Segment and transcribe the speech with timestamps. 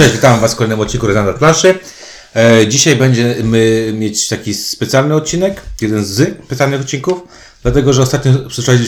[0.00, 1.78] Cześć, witam Was w kolejnym odcinku Rezonat Planszy.
[2.36, 7.22] E, dzisiaj będziemy mieć taki specjalny odcinek, jeden z specjalnych odcinków,
[7.62, 8.32] dlatego, że ostatnio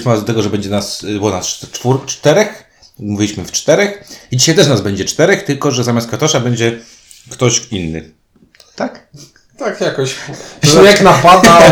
[0.05, 2.65] Was do tego, że będzie nas, było nas czwór, czterech,
[2.99, 6.79] mówiliśmy w czterech i dzisiaj też nas będzie czterech, tylko, że zamiast Katosza będzie
[7.31, 8.11] ktoś inny.
[8.75, 9.07] Tak?
[9.65, 10.17] Tak jakoś.
[10.71, 11.63] Śnieg napadał,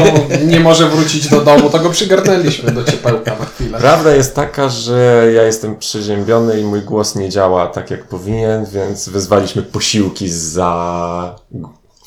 [0.47, 3.79] nie może wrócić do domu, to go przygarnęliśmy do ciepełka na chwilę.
[3.79, 8.67] Prawda jest taka, że ja jestem przeziębiony i mój głos nie działa tak jak powinien,
[8.67, 11.37] więc wezwaliśmy posiłki za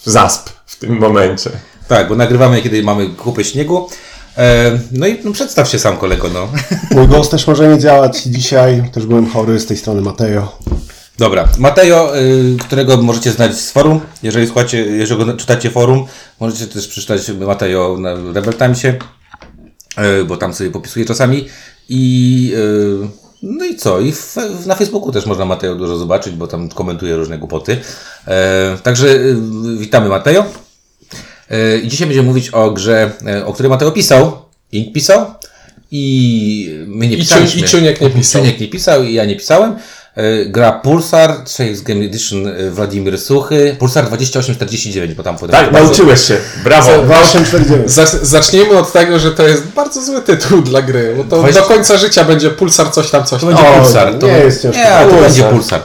[0.04, 1.50] zasp w tym momencie.
[1.88, 3.90] Tak, bo nagrywamy, kiedy mamy kupę śniegu.
[4.38, 6.48] E, no i no, przedstaw się sam, kolego, no.
[6.92, 10.58] Mój głos też może nie działać dzisiaj, też byłem chory, z tej strony Mateo.
[11.18, 16.06] Dobra, Mateo, y, którego możecie znać z forum, jeżeli słuchacie, jeżeli go czytacie forum,
[16.40, 18.94] możecie też przeczytać Mateo na Rebel Timesie,
[20.22, 21.48] y, bo tam sobie popisuje czasami
[21.90, 26.48] i y, no i co, i w, na Facebooku też można Mateo dużo zobaczyć, bo
[26.48, 27.78] tam komentuje różne głupoty.
[28.28, 29.36] E, także y,
[29.78, 30.46] witamy Mateo.
[31.50, 33.12] E, I dzisiaj będziemy mówić o grze,
[33.46, 34.38] o której Mateo pisał,
[34.72, 35.26] Ink pisał
[35.92, 37.62] i my nie pisaliśmy.
[37.62, 38.42] I Ciuniek nie pisał.
[38.42, 39.76] Ciuniek nie pisał i ja nie pisałem.
[40.16, 43.76] E, Gra Pulsar, Shakes Game Edition e, Wladimir Suchy.
[43.80, 45.62] Pulsar 2849, bo tam podał.
[45.64, 46.38] Tak, nauczyłeś się.
[46.64, 46.92] Brawo.
[47.04, 47.92] 2849.
[47.92, 51.54] Zac- Zacznijmy od tego, że to jest bardzo zły tytuł dla gry, bo to Weź-
[51.54, 53.56] do końca życia będzie pulsar coś tam, coś To tam.
[53.56, 54.20] będzie O, Pulsar.
[54.20, 54.80] To nie jest ciężko.
[54.82, 55.22] Nie, to Pulsar.
[55.24, 55.82] będzie Pulsar.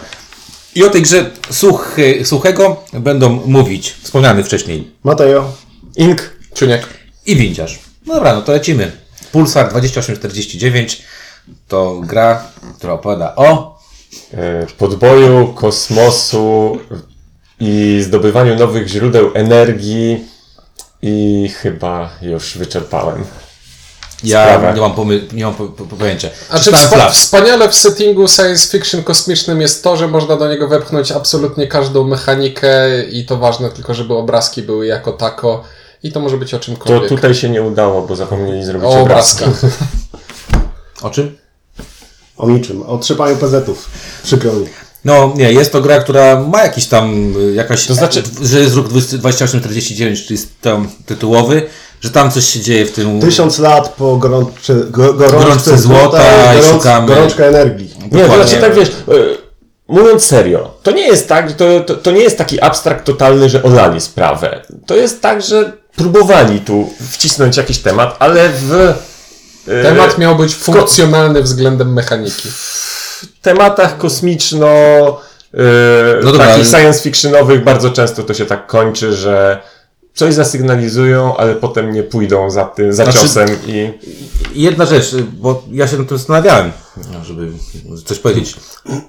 [0.75, 5.53] I o tej grze suchy, suchego będą mówić wspomniany wcześniej Mateo.
[5.97, 6.31] Ink.
[6.55, 6.87] Ciuniek.
[7.27, 7.79] i Windziarz.
[8.07, 8.93] No dobra, no to lecimy.
[9.33, 11.03] Pulsar 2849
[11.69, 12.43] to gra,
[12.79, 13.78] która opowiada o
[14.79, 16.79] Podboju, kosmosu
[17.61, 20.25] i zdobywaniu nowych źródeł energii
[21.03, 23.25] i chyba już wyczerpałem.
[24.25, 24.75] Ja Sprawę.
[24.75, 26.29] nie mam, pomy- nie mam po, po, po pojęcia.
[26.51, 30.49] A czy Czytałem wspa- wspaniale w settingu science fiction kosmicznym jest to, że można do
[30.49, 35.65] niego wepchnąć absolutnie każdą mechanikę i to ważne tylko, żeby obrazki były jako tako
[36.03, 37.09] i to może być o To czymkolwiek.
[37.09, 39.45] tutaj się nie udało, bo zapomnieli zrobić o obrazka.
[39.45, 39.71] obrazkach.
[41.03, 41.37] O czym?
[42.39, 42.83] O niczym.
[42.83, 43.89] O trzepaniu pezetów.
[44.25, 44.67] Przykro mi.
[45.05, 48.75] No nie, jest to gra, która ma jakiś tam, y, jakaś, To znaczy- że jest
[48.77, 51.63] rok 20 2849, czyli jest tam tytułowy,
[52.01, 53.21] że tam coś się dzieje w tym...
[53.21, 57.91] Tysiąc lat po gorączce, go, gorączce, Gorączce złota i gorąc- szukamy- gorączka energii.
[58.13, 58.93] Nie, to znaczy tak wiesz, e,
[59.89, 63.63] mówiąc serio, to nie jest tak, to, to, to nie jest taki abstrakt totalny, że
[63.63, 64.63] olali sprawę.
[64.87, 68.95] To jest tak, że próbowali tu wcisnąć jakiś temat, ale w
[69.83, 72.49] Temat miał być funkcjonalny względem mechaniki.
[73.43, 74.69] tematach kosmiczno
[75.55, 75.59] e,
[76.25, 79.61] No dobra, takich science fictionowych bardzo często to się tak kończy, że
[80.15, 83.93] coś zasygnalizują, ale potem nie pójdą za tym, za Znaczy- ciosem i
[84.55, 86.73] Jedna rzecz, y, bo ja się nad tym zastanawiałem,
[87.25, 87.49] żeby
[88.05, 88.55] coś powiedzieć.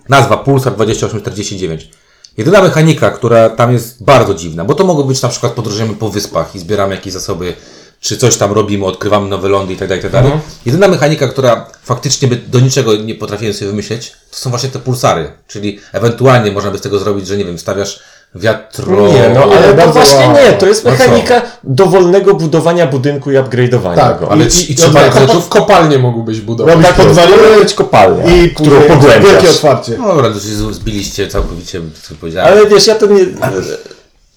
[0.09, 1.90] Nazwa Pulsar 2849.
[2.38, 6.09] Jedyna mechanika, która tam jest bardzo dziwna, bo to mogło być na przykład podróżujemy po
[6.09, 7.53] wyspach i zbieramy jakieś zasoby,
[8.00, 10.32] czy coś tam robimy, odkrywamy nowe lądy i tak dalej, tak dalej.
[10.66, 14.80] Jedyna mechanika, która faktycznie by do niczego nie potrafiłem sobie wymyśleć, to są właśnie te
[14.80, 18.00] pulsary, czyli ewentualnie można by z tego zrobić, że nie wiem, stawiasz
[18.36, 19.08] wiatro...
[19.08, 20.98] Nie, no ale to bardzo właśnie nie, to jest No co?
[20.98, 24.31] mechanika dowolnego budowania budynku i upgrade'owania Tak, go.
[24.31, 25.26] Ale I- i, trzeba i- rzeczy...
[25.28, 26.74] Kop- kopalnie mógłbyś budować.
[26.74, 29.56] Robisz Tak podwalimy podwaliny być kopalnia, i którą później wielkie pogłębiasz.
[29.56, 29.96] otwarcie.
[29.98, 32.54] No dobra, to się zbiliście całkowicie, co powiedziałem.
[32.54, 33.26] Ale wiesz, ja to nie,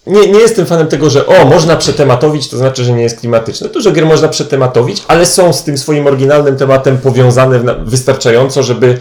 [0.06, 3.68] nie, nie jestem fanem tego, że o, można przetematowić, to znaczy, że nie jest klimatyczne.
[3.68, 8.98] Dużo gier można przetematowić, ale są z tym swoim oryginalnym tematem powiązane w wystarczająco, żeby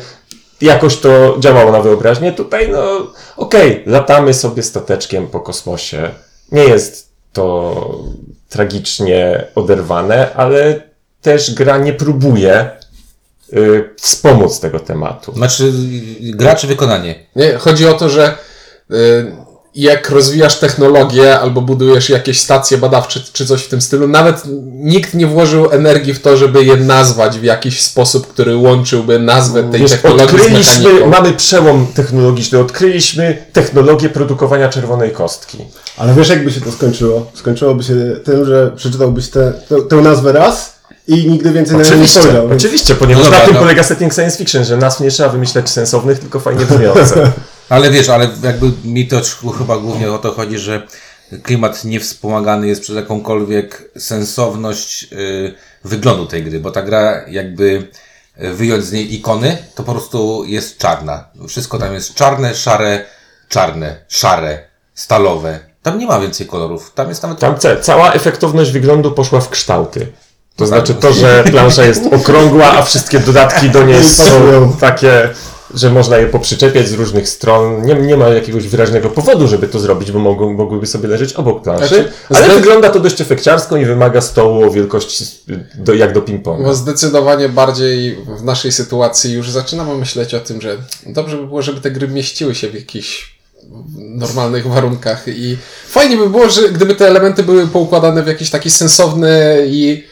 [0.61, 2.31] jakoś to działało na wyobraźnię.
[2.31, 3.07] Tutaj, no,
[3.37, 6.09] okej, latamy sobie stateczkiem po kosmosie.
[6.51, 7.85] Nie jest to
[8.49, 10.81] tragicznie oderwane, ale
[11.21, 12.69] też gra nie próbuje
[13.53, 15.33] y, wspomóc tego tematu.
[15.33, 15.71] Znaczy,
[16.21, 17.25] gra czy wykonanie?
[17.35, 18.37] Nie, chodzi o to, że
[18.91, 19.35] y,
[19.75, 25.13] jak rozwijasz technologię albo budujesz jakieś stacje badawcze czy coś w tym stylu, nawet nikt
[25.13, 29.81] nie włożył energii w to, żeby je nazwać w jakiś sposób, który łączyłby nazwę tej
[29.81, 31.09] Wiesz, technologii z odkryliśmy, mechaniką.
[31.09, 35.57] mamy przełom technologiczny, odkryliśmy technologię produkowania czerwonej kostki.
[35.97, 37.31] Ale wiesz, jakby się to skończyło?
[37.33, 37.93] Skończyłoby się
[38.23, 39.29] tym, że przeczytałbyś
[39.89, 40.75] tę nazwę raz
[41.07, 42.49] i nigdy więcej na nie Oczywiście, spojrzał.
[42.49, 43.59] więc- oczywiście, ponieważ No dobra, na tym no.
[43.61, 47.31] polega setting science fiction, że nazw nie trzeba wymyślać sensownych, tylko fajnie brzmiące.
[47.71, 49.21] Ale wiesz, ale jakby mi to
[49.57, 50.87] chyba głównie o to chodzi, że
[51.43, 55.53] klimat niewspomagany jest przez jakąkolwiek sensowność y,
[55.83, 57.87] wyglądu tej gry, bo ta gra jakby
[58.37, 61.27] wyjąć z niej ikony, to po prostu jest czarna.
[61.47, 63.05] Wszystko tam jest czarne, szare,
[63.49, 64.59] czarne, szare,
[64.93, 65.59] stalowe.
[65.83, 66.91] Tam nie ma więcej kolorów.
[66.95, 67.39] Tam jest nawet...
[67.39, 70.07] Tam ce- cała efektowność wyglądu poszła w kształty.
[70.55, 75.29] To znaczy to, że plansza jest okrągła, a wszystkie dodatki do niej są takie
[75.73, 77.81] że można je poprzyczepiać z różnych stron.
[77.85, 81.63] Nie, nie ma jakiegoś wyraźnego powodu, żeby to zrobić, bo mogą, mogłyby sobie leżeć obok
[81.63, 81.87] planszy.
[81.87, 85.25] Znaczy, ale zde- wygląda to dość efekciarsko i wymaga stołu o wielkości
[85.75, 86.63] do, jak do ping-ponga.
[86.63, 91.61] Bo zdecydowanie bardziej w naszej sytuacji już zaczynamy myśleć o tym, że dobrze by było,
[91.61, 93.41] żeby te gry mieściły się w jakichś
[93.97, 95.57] normalnych warunkach i
[95.87, 100.03] fajnie by było, że gdyby te elementy były poukładane w jakiś taki sensowny i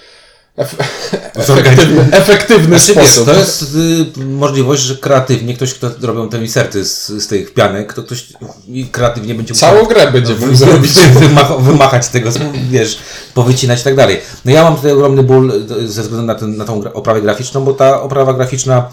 [1.35, 3.25] efektywny, efektywny Znaczy, sposób.
[3.25, 3.75] to jest
[4.17, 8.27] y, możliwość, że kreatywnie ktoś, kto robią te inserty z, z tych pianek, to ktoś
[8.91, 10.91] kreatywnie będzie Całą grę będzie mógł zrobić.
[11.19, 12.29] Wymacha, wymachać tego,
[12.69, 12.99] wiesz,
[13.33, 14.21] powycinać i tak dalej.
[14.45, 17.63] No ja mam tutaj ogromny ból y, ze względu na, ten, na tą oprawę graficzną,
[17.63, 18.89] bo ta oprawa graficzna,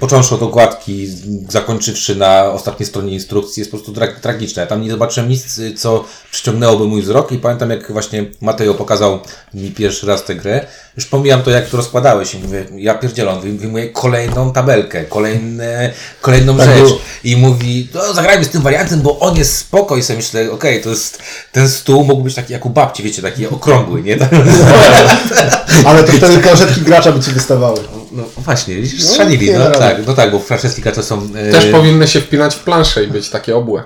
[0.00, 1.08] począwszy od okładki,
[1.48, 4.62] zakończywszy na ostatniej stronie instrukcji, jest po prostu tra tragiczna.
[4.62, 9.20] Ja tam nie zobaczyłem nic, co przyciągnęłoby mój wzrok i pamiętam, jak właśnie Mateo pokazał
[9.54, 10.66] mi pierwszy raz tę grę.
[10.96, 15.04] Już pomijam to, jak to rozkładałeś i mówię, ja pierdzielę, on wyj- wyjmuje kolejną tabelkę,
[15.04, 16.98] kolejne, kolejną Tak rzecz było.
[17.24, 20.82] i mówi, no zagrajmy z tym wariantem, bo on jest spoko i sobie myślę, okej,
[20.82, 21.18] to jest,
[21.52, 24.18] ten stół mógł być taki jak u babci, wiecie, taki okrągły, nie?
[25.86, 27.78] Ale to wtedy kozetki gracza by ci wystawały.
[28.18, 29.78] No właśnie, widzisz, strzelili, nie no, rady.
[29.78, 31.28] tak, no tak, bo Franceska to są...
[31.36, 33.82] e, Też powinny się wpinać w planszę i być takie obłe.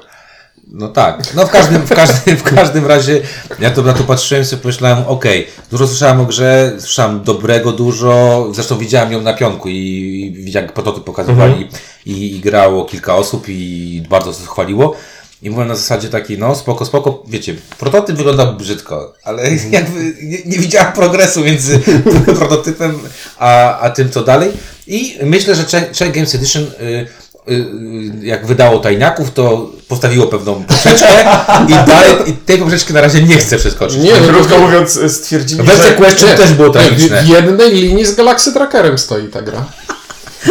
[0.74, 3.20] No tak, no w każdym, w każdym, w każdym razie
[3.60, 8.46] ja to na to patrzyłem sobie pomyślałem, okej, dużo słyszałem o grze, słyszałem dobrego dużo,
[8.54, 11.68] zresztą widziałem ją na pionku i, i widziałem jak prototyp pokazywali
[12.06, 14.96] i, i grało kilka osób i bardzo to chwaliło.
[15.42, 20.38] I mówię na zasadzie takiej, no spoko, spoko, wiecie, prototyp wygląda brzydko, ale jakby nie,
[20.46, 21.80] nie widziałem progresu między
[22.38, 22.98] prototypem
[23.38, 24.50] a, a tym, co dalej.
[24.86, 30.26] I myślę, że Czech Czech Games Edition y, y, y, jak wydało tajniaków, to postawiło
[30.26, 31.06] pewną poprzeczkę
[31.68, 33.98] i dalej i tej poprzeczki na razie nie chcę przeskoczyć.
[33.98, 35.94] Nie, no, Krótko mówiąc, stwierdzili, Wersja że...
[35.94, 37.22] Question Nie, też było tragiczne.
[37.22, 39.64] w jednej linii z Galaxy Trackerem stoi ta gra.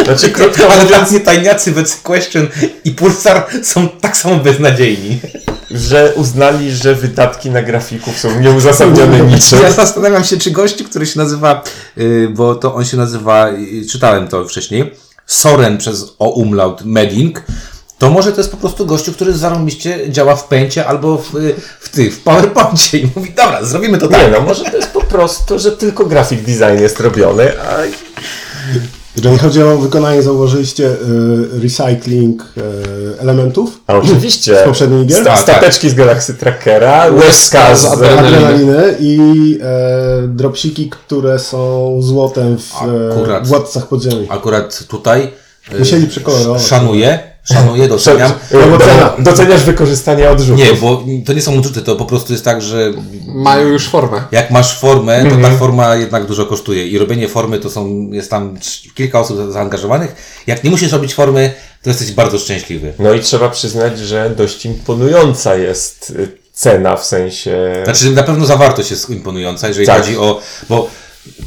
[0.06, 2.48] Znaczy, krótko mówiąc, mnie tajniacy Wersja Question
[2.86, 5.20] i Pulsar są tak samo beznadziejni.
[5.72, 9.62] że uznali, że wydatki na grafików są nieuzasadnione niczym.
[9.62, 11.64] Ja zastanawiam się, czy gościu, który się nazywa,
[11.98, 14.94] y, bo to on się nazywa, y, czytałem to wcześniej,
[15.26, 17.44] Soren przez O umlaut Meding,
[17.98, 21.56] to może to jest po prostu gościu, który zarąbiście działa w pęcie albo w, y,
[21.80, 24.22] w, ty, w PowerPoincie i mówi, dobra, zrobimy to tak.
[24.22, 27.78] Nie no, może to jest po prostu, że tylko graphic design jest robiony, a
[29.16, 30.98] Jeżeli chodzi o wykonanie, zauważyliście y,
[31.64, 34.56] recycling y, elementów A oczywiście.
[34.62, 35.22] z poprzednich gier?
[35.22, 38.38] Sta- stateczki z Galaxy Trackera, łezka z z adrenaliny.
[38.38, 43.48] adrenaliny i e, dropsiki, które są złotem w e, Akurat.
[43.48, 44.28] władcach podziemi.
[44.30, 45.32] Akurat tutaj
[45.76, 46.62] y, Musieli przekolorować.
[46.64, 48.32] szanuję, szanuję, doceniam.
[49.20, 50.58] Doceniasz wykorzystanie odrzutów.
[50.66, 52.92] Nie, bo to nie są odrzuty, to po prostu jest tak, że
[53.28, 54.24] Mają już formę.
[54.32, 58.30] jak masz formę, to ta forma jednak dużo kosztuje i robienie formy to są, jest
[58.30, 58.58] tam
[58.96, 60.42] kilka osób za- zaangażowanych.
[60.48, 61.54] Jak nie musisz robić formy,
[61.84, 62.94] to jesteś bardzo szczęśliwy.
[63.00, 67.82] No i trzeba przyznać, że dość imponująca jest y, cena w sensie.
[67.84, 70.02] Znaczy na pewno zawartość jest imponująca, jeżeli Tak.
[70.02, 70.88] chodzi o, bo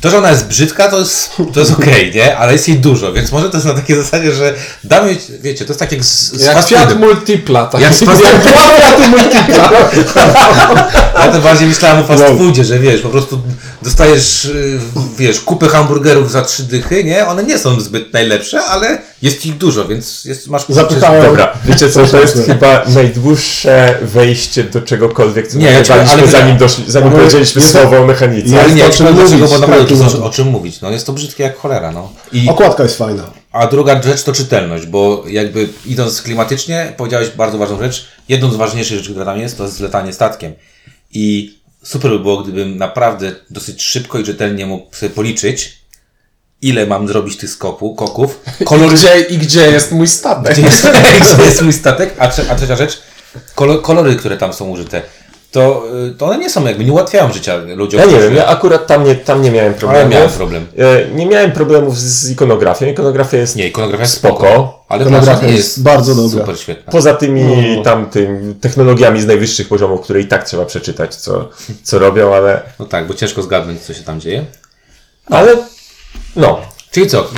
[0.01, 2.37] to, że ona jest brzydka, to jest, to jest okej, nie?
[2.37, 4.55] Ale jest jej dużo, więc może to jest na takiej zasadzie, że
[4.85, 6.99] damy, wiecie, to jest tak jak z, z Jak Fiat.
[6.99, 7.67] Multipla.
[7.67, 7.81] Tak.
[7.81, 8.23] Jak z fast
[8.83, 9.71] Fiaty Multipla.
[11.15, 13.41] Ja to bardziej myślałem o fast foodzie, że wiesz, po prostu
[13.83, 14.81] dostajesz, y,
[15.19, 17.27] wiesz, kupę hamburgerów za trzy dychy, nie?
[17.27, 20.65] One nie są zbyt najlepsze, ale jest ich dużo, więc jest, masz...
[20.69, 21.23] Zapychałem.
[21.27, 26.57] Dobra, wiecie co, to jest chyba najdłuższe wejście do czegokolwiek, co Nie, nagrywaliśmy, ale- zanim,
[26.57, 28.61] doszli, zanim Ale powiedzieliśmy jest- słowo o mechanice.
[28.61, 30.81] Ale nie, ci czym powiem dlaczego, mówić, bo naprawdę to o, czym mówić.
[30.81, 32.13] No jest to brzydkie jak cholera, no.
[32.33, 33.31] I, Okładka jest fajna.
[33.53, 38.07] a druga rzecz to czytelność, bo jakby idąc klimatycznie, powiedziałeś bardzo ważną rzecz.
[38.29, 40.53] Jedną z ważniejszych rzeczy, która tam jest, to jest zletanie statkiem.
[41.13, 45.84] I super by było, gdybym naprawdę dosyć szybko i rzetelnie mógł sobie policzyć,
[46.63, 50.53] ile mam zrobić tych skopu, koków, kolory, Gdzie, I gdzie jest mój statek?
[50.53, 50.87] gdzie jest,
[51.35, 53.03] gdzie jest mój statek, a, trze- a trzecia rzecz,
[53.55, 55.03] kolor, kolory, które tam są użyte,
[55.51, 58.01] to, y, to one nie są jakby, nie ułatwiają życia ludziom.
[58.01, 60.13] Ja nie którzy- wiem, ja akurat tam nie, tam nie miałem Ale problemów.
[60.13, 60.67] miałem problem.
[60.79, 62.87] E, Nie miałem problemów z, ikonografią.
[62.87, 64.37] Ikonografia jest Nie, ikonografia jest spoko.
[64.37, 66.41] spoko, ale Ikonografia jest jest bardzo dobra.
[66.41, 66.93] super świetna.
[66.93, 67.83] Poza tymi No.
[67.83, 71.49] tam tym technologiami z najwyższych poziomów, które i tak trzeba przeczytać, co,
[71.83, 74.45] co robią, ale, No tak, bo ciężko zgadnąć, co się tam dzieje.
[75.31, 75.57] ale
[76.37, 76.61] no,
[76.91, 77.31] Czyli co?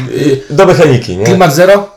[0.51, 1.25] do mechaniki, nie?
[1.25, 1.89] Klimat zero?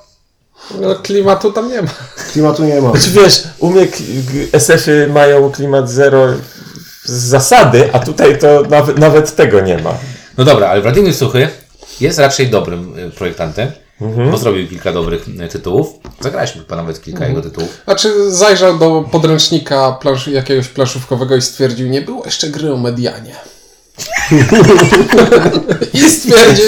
[0.82, 1.90] No, klimatu tam nie ma.
[2.32, 2.92] Klimatu nie ma.
[2.98, 3.88] Znaczy wiesz, u mnie
[4.52, 6.28] SF-y mają klimat zero
[7.04, 9.94] z zasady, a tutaj to nawet, nawet tego nie ma.
[10.38, 11.50] No dobra, ale Władimir Suchy
[12.02, 13.72] jest raczej dobrym y, projektantem,
[14.32, 15.88] bo zrobił kilka dobrych y, tytułów.
[16.20, 17.82] Zagraliśmy chyba nawet kilka jego tytułów.
[17.86, 23.36] Znaczy zajrzał do podręcznika plansz, jakiegoś planszówkowego i stwierdził, nie było jeszcze gry o Medianie.
[25.94, 26.66] I stwierdził,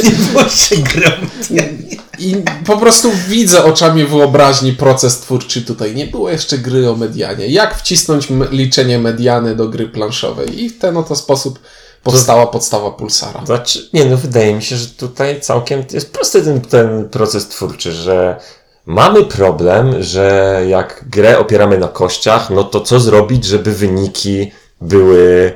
[2.19, 2.35] i
[2.65, 5.95] po prostu widzę oczami wyobraźni proces twórczy tutaj.
[5.95, 7.47] Nie było jeszcze gry o medianie.
[7.47, 10.63] Jak wcisnąć liczenie mediany do gry planszowej?
[10.63, 11.59] I w ten oto sposób
[12.03, 13.45] powstała podstawa Pulsara.
[13.45, 17.91] Znaczy, nie no, wydaje mi się, że tutaj całkiem jest prosty ten, ten proces twórczy,
[17.91, 18.39] że
[18.85, 25.53] mamy problem, że jak grę opieramy na kościach, no to co zrobić, żeby wyniki były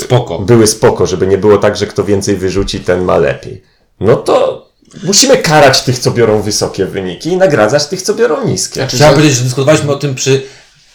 [0.00, 0.38] Spoko.
[0.38, 3.62] były spoko, żeby nie było tak, że kto więcej wyrzuci, ten ma lepiej.
[4.00, 4.64] No to
[5.02, 8.74] musimy karać tych, co biorą wysokie wyniki i nagradzać tych, co biorą niskie.
[8.74, 10.42] Znaczy, Chciałem że- powiedzieć, że dyskutowaliśmy o tym przy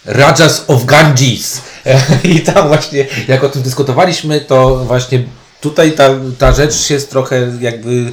[0.06, 1.62] Rajas of Ganges.
[2.24, 5.24] I tam właśnie, jak o tym dyskutowaliśmy, to właśnie
[5.62, 8.12] tutaj ta, ta rzecz jest trochę jakby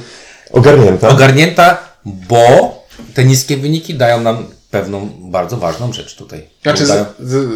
[0.51, 1.09] Ogarnięta.
[1.09, 2.73] ogarnięta, bo
[3.13, 6.49] te niskie wyniki dają nam pewną bardzo ważną rzecz tutaj.
[6.63, 7.47] Znaczy, z, z,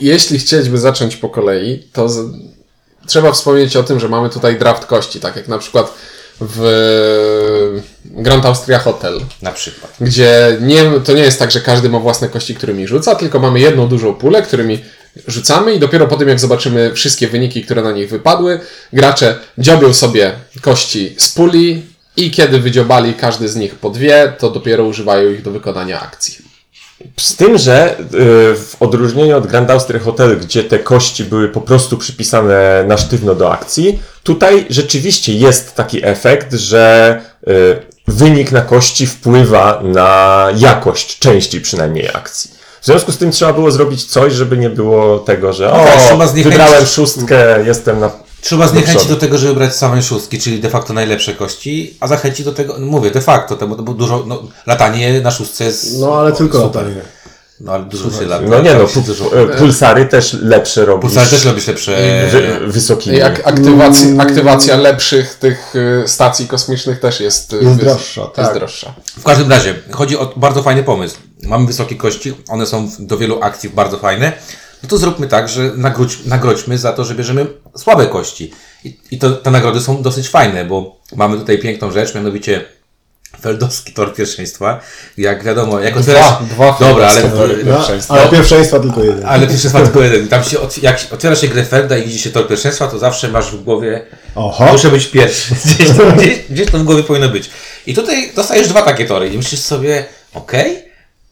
[0.00, 2.18] jeśli chcieliśmy zacząć po kolei, to z,
[3.06, 5.94] trzeba wspomnieć o tym, że mamy tutaj draft kości, tak jak na przykład
[6.40, 9.94] w Grand Austria Hotel, Na przykład.
[10.00, 13.60] gdzie nie, to nie jest tak, że każdy ma własne kości, którymi rzuca, tylko mamy
[13.60, 14.78] jedną dużą pulę, którymi
[15.26, 18.60] rzucamy i dopiero po tym, jak zobaczymy wszystkie wyniki, które na nich wypadły,
[18.92, 21.82] gracze dziobią sobie kości z puli
[22.16, 26.49] i kiedy wydziobali każdy z nich po dwie, to dopiero używają ich do wykonania akcji.
[27.16, 28.04] Z tym, że y,
[28.56, 33.34] w odróżnieniu od Grand Austria Hotel, gdzie te kości były po prostu przypisane na sztywno
[33.34, 37.78] do akcji, tutaj rzeczywiście jest taki efekt, że y,
[38.08, 42.50] wynik na kości wpływa na jakość części przynajmniej akcji.
[42.80, 46.28] W związku z tym trzeba było zrobić coś, żeby nie było tego, że o, tak,
[46.28, 48.10] wybrałem szóstkę, jestem na...
[48.40, 52.44] Trzeba zniechęcić do tego, żeby brać same szóstki, czyli de facto najlepsze kości, a zachęcić
[52.44, 56.00] do tego, no mówię, de facto, to, bo dużo, no, latanie na szóstce jest...
[56.00, 56.82] No ale tylko super.
[56.82, 57.02] latanie.
[57.60, 58.44] No ale dużo się lata.
[58.48, 59.42] No nie no, pu- dużo...
[59.42, 61.02] e, pulsary też lepsze robisz.
[61.12, 61.96] Pulsar też robisz lepsze...
[62.32, 63.16] wy, wysokimi.
[63.16, 68.34] Jak aktywacja, aktywacja lepszych tych y, stacji kosmicznych też jest, y, Jest wys- droższa, Jest
[68.36, 68.54] tak.
[68.54, 68.94] droższa.
[69.18, 71.16] W każdym razie, chodzi o bardzo fajny pomysł.
[71.42, 74.32] Mamy wysokie kości, one są do wielu akcji bardzo fajne.
[74.82, 77.46] No to zróbmy tak, że nagrodź, nagrodźmy za to, że bierzemy
[77.76, 78.52] słabe kości.
[78.84, 82.64] I, i to, te nagrody są dosyć fajne, bo mamy tutaj piękną rzecz, mianowicie
[83.40, 84.80] Feldowski tor pierwszeństwa.
[85.18, 86.42] Jak wiadomo, jak otwierasz...
[86.42, 87.22] dwa Dobra, ale...
[87.64, 88.14] No, Pierwszeństwa.
[88.14, 89.26] ale pierwszeństwa tylko jeden.
[89.26, 90.28] Ale pierwszeństwa tylko jeden.
[90.28, 93.28] Tam się, otw- jak otwiera się grę Felda i widzi się tor pierwszeństwa, to zawsze
[93.28, 94.02] masz w głowie
[94.34, 94.72] Oho.
[94.72, 95.54] Muszę być pierwszy.
[95.64, 97.50] Gdzieś to, gdzieś, gdzieś to w głowie powinno być.
[97.86, 100.84] I tutaj dostajesz dwa takie tory i myślisz sobie, okej,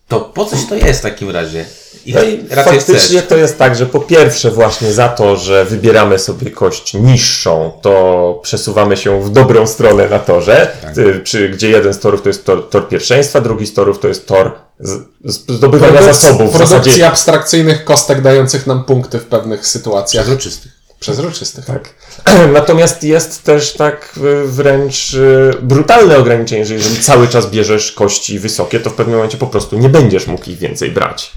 [0.09, 1.65] to po coś to jest w takim razie?
[2.09, 3.27] I No i faktycznie chcesz.
[3.29, 8.41] to jest tak, że po pierwsze właśnie za to, że wybieramy sobie kość niższą, to
[8.43, 10.99] przesuwamy się w dobrą stronę na torze, Tak.
[10.99, 14.09] y, przy, gdzie jeden z torów to jest tor, tor pierwszeństwa, drugi z torów to
[14.09, 15.01] jest tor z,
[15.49, 16.49] zdobywania Produkc- zasobów.
[16.49, 20.25] W produkcji zasadzie, abstrakcyjnych kostek dających nam punkty w pewnych sytuacjach.
[20.25, 20.69] Przezroczysty.
[21.01, 21.65] Przezroczystych.
[21.65, 21.95] tak.
[22.53, 28.39] Natomiast jest też tak y, wręcz y, brutalne ograniczenie, że jeżeli cały czas bierzesz kości
[28.39, 31.33] wysokie, to w pewnym momencie po prostu nie będziesz mógł ich więcej brać.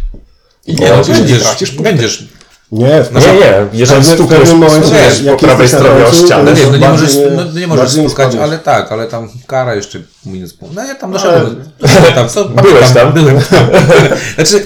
[0.66, 2.24] I Nie, no, będziesz- będziesz, tracisz będziesz.
[2.72, 4.96] Nie, w Nie, nie, jeżeli w pewnym- momencie,
[5.32, 8.36] po prawej stronie o ścianę, No nie, no nie możesz, nie- no, nie możesz spukać,
[8.36, 10.76] ale tak, ale tam kara jeszcze minus punkt.
[10.76, 11.72] No ja tam doszedłem.
[12.16, 13.14] Tam, co, Byłeś tam?
[13.14, 13.68] Byłem tam.
[14.36, 14.66] Znaczy,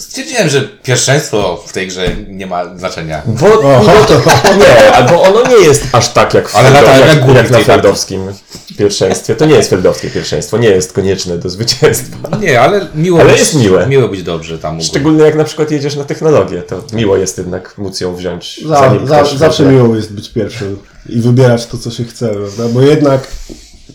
[0.00, 3.22] stwierdziłem, że pierwszeństwo w tej grze nie ma znaczenia.
[3.26, 4.20] Bo Oho, to,
[4.58, 7.36] nie, albo ono nie jest aż tak jak, w Ale Feldo- latają jak jak, głupi
[7.36, 8.32] jak w na tej feldowskim
[8.78, 9.34] pierwszeństwie.
[9.36, 12.16] To nie jest feldowskie pierwszeństwo, nie jest konieczne do zwycięstwa.
[12.30, 13.86] No nie, ale miło Ale być, jest miłe.
[13.86, 14.74] Miło być dobrze tam.
[14.74, 14.88] u góry.
[14.88, 18.74] Szczególnie jak na przykład jedziesz na technologię, to miło jest jednak móc ją wziąć za,
[18.76, 20.78] zanim za, ktoś zawsze miło jest być pierwszym
[21.08, 22.68] i wybierać to, co się chce, prawda?
[22.68, 23.28] Bo jednak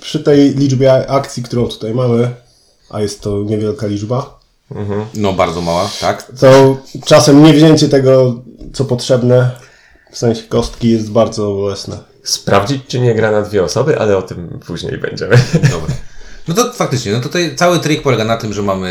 [0.01, 2.29] przy tej liczbie akcji, którą tutaj mamy,
[2.89, 4.39] a jest to niewielka liczba,
[5.13, 6.31] No bardzo mała, tak?
[6.39, 8.41] to czasem nie wzięcie tego,
[8.73, 9.51] co potrzebne,
[10.11, 11.97] w sensie kostki, jest bardzo bolesne.
[12.23, 15.35] Sprawdzić, czy nie gra na dwie osoby, ale o tym później będziemy.
[15.53, 15.95] Dobra.
[16.47, 18.89] No to faktycznie, no tutaj cały trik polega na tym, że mamy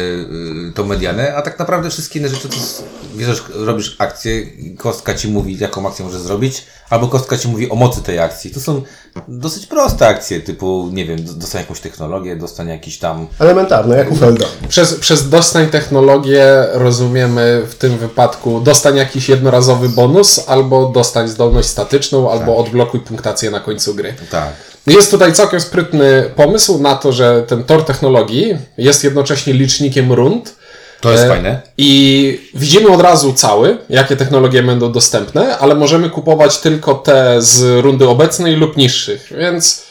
[0.70, 2.82] y, tą medianę, a tak naprawdę wszystkie inne rzeczy to s-
[3.16, 4.42] bierzesz, robisz akcję,
[4.78, 8.50] kostka ci mówi, jaką akcję możesz zrobić, albo kostka ci mówi o mocy tej akcji.
[8.50, 8.82] To są
[9.28, 13.26] dosyć proste akcje, typu, nie wiem, d- dostań jakąś technologię, dostań jakiś tam...
[13.38, 14.46] Elementarne, jak u Felda.
[14.68, 21.68] Przez, przez dostań technologię rozumiemy w tym wypadku dostań jakiś jednorazowy bonus, albo dostań zdolność
[21.68, 24.14] statyczną, albo odblokuj punktację na końcu gry.
[24.30, 24.52] Tak.
[24.86, 30.54] Jest tutaj całkiem sprytny pomysł na to, że ten tor technologii jest jednocześnie licznikiem rund.
[31.00, 31.62] To jest E, fajne.
[31.78, 37.84] I widzimy od razu cały, jakie technologie będą dostępne, ale możemy kupować tylko te z
[37.84, 39.32] rundy obecnej lub niższych.
[39.38, 39.82] Więc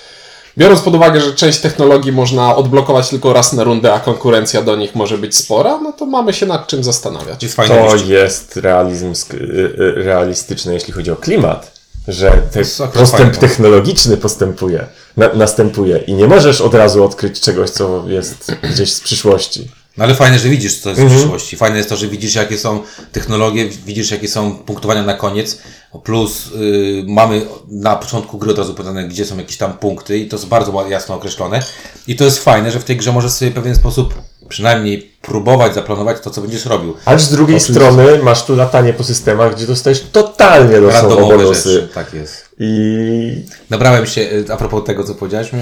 [0.57, 4.75] biorąc pod uwagę, że część technologii można odblokować tylko raz na rundę, a konkurencja do
[4.75, 7.43] nich może być spora, no to mamy się nad czym zastanawiać.
[7.43, 11.72] Jest To jest realizm y, y, realistyczny, jeśli chodzi o klimat.
[12.07, 12.61] Że te
[12.93, 14.85] postęp technologiczny postępuje,
[15.17, 19.71] na, następuje i nie możesz od razu odkryć czegoś, co jest gdzieś z przyszłości.
[19.97, 21.17] No ale fajne, że widzisz, co jest Mhm.
[21.19, 21.57] w przyszłości.
[21.57, 22.79] Fajne jest to, że widzisz, jakie są
[23.11, 25.57] technologie, widzisz, jakie są punktowania na koniec.
[26.03, 30.27] Plus y, mamy na początku gry od razu podane, gdzie są jakieś tam punkty i
[30.27, 31.59] to jest bardzo jasno określone.
[32.07, 34.13] I to jest fajne, że w tej grze możesz sobie w pewien sposób
[34.49, 36.95] przynajmniej próbować zaplanować to, co będziesz robił.
[37.05, 41.69] Ale z drugiej strony masz tu latanie po systemach, gdzie dostajesz totalnie losowe bonusy.
[41.73, 41.89] rzeczy.
[41.93, 42.42] Tak jest.
[42.59, 45.57] I Nabrałem się, y, a propos tego, co powiedziałeś, y,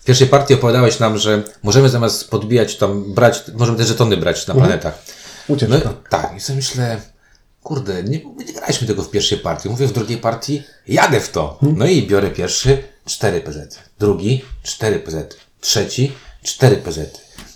[0.00, 4.46] w pierwszej partii opowiadałeś nam, że możemy zamiast podbijać tam, brać, możemy te żetony brać
[4.46, 5.02] na planetach.
[5.48, 5.78] Ucieczka.
[5.84, 7.00] No, tak, i sobie myślę,
[7.62, 9.68] kurde, nie, nie graliśmy tego w pierwszej partii.
[9.68, 11.58] Mówię w drugiej partii, jadę w to.
[11.62, 13.78] No i biorę pierwszy, 4 PZ.
[13.98, 15.36] Drugi, 4 PZ.
[15.60, 16.98] Trzeci, 4 PZ.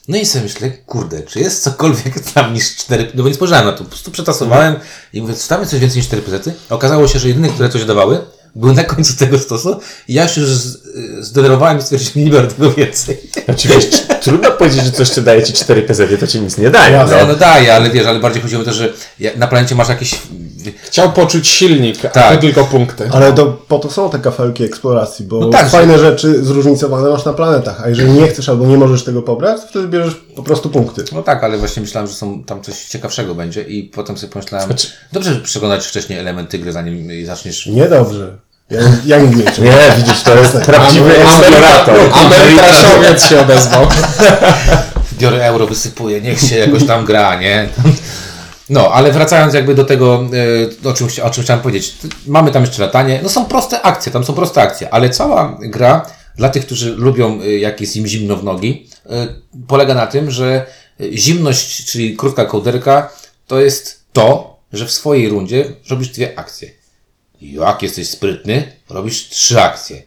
[0.09, 3.73] No i sobie myślę, kurde, czy jest cokolwiek tam niż 4 No nie spojrzałem na
[3.73, 4.77] to, po prostu przetasowałem
[5.13, 6.51] i mówię, czy tam jest coś więcej niż 4 PZ?
[6.71, 8.21] Okazało się, że jedyne, które coś dawały,
[8.55, 10.79] były na końcu tego stosu i ja się już z-
[11.21, 13.21] zdenerwowałem i stwierdziłem, nie biorę tego więcej.
[13.49, 16.97] oczywiście trudno powiedzieć, że coś ci daje ci 4 PZ, to ci nic nie daje.
[16.99, 17.27] No, No.
[17.27, 18.93] no daje, ale wiesz, ale bardziej chodziło o to, że
[19.37, 20.19] na planecie masz jakieś
[20.83, 22.35] Chciał poczuć silnik, a Tak.
[22.35, 23.09] to tylko punkty.
[23.13, 27.11] Ale to po to są te kafelki eksploracji, bo No tak, że- fajne rzeczy zróżnicowane
[27.11, 30.15] masz na planetach, a jeżeli nie chcesz albo nie możesz tego pobrać, to wtedy bierzesz
[30.37, 31.05] po prostu punkty.
[31.13, 34.67] No tak, ale właśnie myślałem, że są tam coś ciekawszego będzie i potem sobie pomyślałem,
[34.67, 37.67] Znaczy- dobrze przeglądać wcześniej elementy gry, zanim zaczniesz...
[37.67, 38.37] Niedobrze.
[38.71, 41.95] Ja, ja nie Nie, widzisz, to jest prawdziwy eksplorator.
[42.13, 43.87] Amerykraszowiec się odezwał.
[45.19, 47.69] Biorę euro, wysypuję, niech się jakoś tam gra, nie?
[48.71, 50.29] No, ale wracając jakby do tego,
[50.85, 51.95] e, o czym, o czym chciałem powiedzieć.
[52.27, 56.07] Mamy tam jeszcze latanie, no są proste akcje, tam są proste akcje, ale cała gra
[56.37, 59.29] dla tych, którzy lubią, e, jak jest im zimno w nogi, e,
[59.67, 60.67] polega na tym, że
[61.13, 63.13] zimność, czyli krótka kołderka,
[63.47, 66.71] to jest to, że w swojej rundzie robisz dwie akcje.
[67.41, 70.03] Jak jesteś sprytny, robisz trzy akcje.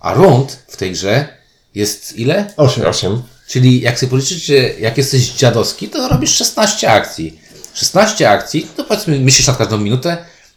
[0.00, 1.28] A rund w tej grze
[1.74, 2.52] jest ile?
[2.56, 2.86] Osiem.
[2.86, 3.22] 8.
[3.48, 7.45] Czyli jak sobie policzycie, jak jesteś dziadowski, to robisz 16 akcji.
[7.76, 10.16] 16 akcji, to powiedzmy, myślisz na każdą minutę,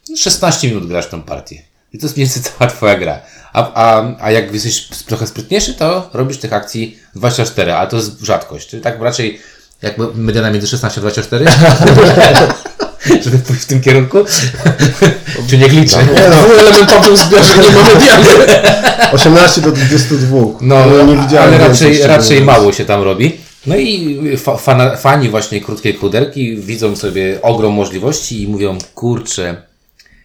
[0.10, 1.62] no 16 minut grasz tą partię.
[1.94, 3.20] I to jest mniej więcej cała twoja gra.
[3.54, 8.22] A, a, a jak jesteś trochę sprytniejszy, to robisz tych akcji 24, ale to jest
[8.22, 8.68] rzadkość.
[8.68, 9.40] Czyli tak raczej,
[9.82, 11.46] jak mediana między 16 a 24,
[13.24, 14.18] żeby pójść w tym kierunku,
[15.50, 15.98] czy nie gliczę.
[16.32, 18.28] Dwuelementowym zbiorze nie ma mediany.
[19.12, 20.38] 18 do 22.
[20.62, 23.49] No, nie widziałem ale raczej, raczej mało się tam robi.
[23.70, 24.58] No i fa
[24.98, 29.64] fani właśnie krótkiej kuderki widzą sobie ogrom możliwości i mówią, kurczę,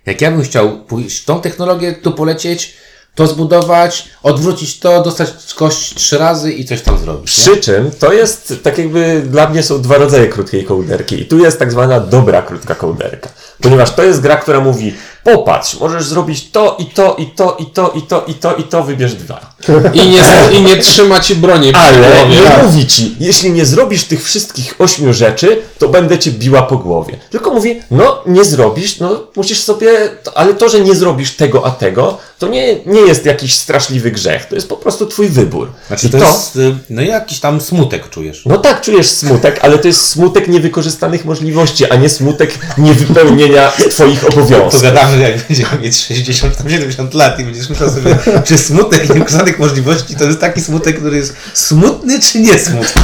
[0.06, 2.74] jak ja bym chciał pójść tą technologię, tu polecieć,
[3.14, 7.26] to zbudować, odwrócić to, dostać kość trzy razy i coś tam zrobić.
[7.26, 11.20] Przy czym to jest, tak jakby dla mnie są dwa rodzaje krótkiej kołderki.
[11.20, 13.28] I tu jest tak zwana dobra krótka kołderka.
[13.62, 17.66] Ponieważ to jest gra, która mówi, popatrz, możesz zrobić to i to i to i
[17.66, 19.54] to i to i to i to, wybierz dwa.
[19.94, 20.22] I nie,
[20.58, 25.12] I nie trzyma ci broni Ale nie mówi ci, jeśli nie zrobisz tych wszystkich ośmiu
[25.12, 27.16] rzeczy, to będę cię biła po głowie.
[27.30, 29.88] Tylko mówi, no nie zrobisz, no musisz sobie,
[30.22, 34.10] to, ale to, że nie zrobisz tego a tego, to nie, nie jest jakiś straszliwy
[34.10, 35.70] grzech, to jest po prostu twój wybór.
[35.86, 38.42] Znaczy I to, jest, y, no jakiś tam smutek czujesz.
[38.46, 44.28] No tak, czujesz smutek, ale to jest smutek niewykorzystanych możliwości, a nie smutek niewypełnienia twoich
[44.28, 44.82] obowiązków.
[45.14, 49.58] Pogadamy, jak będziemy mieć 60, tam 70 lat i będziesz myślał sobie, czy smutek niewykorzystanych
[49.58, 53.02] możliwości to jest taki smutek, który jest smutny czy nie smutny?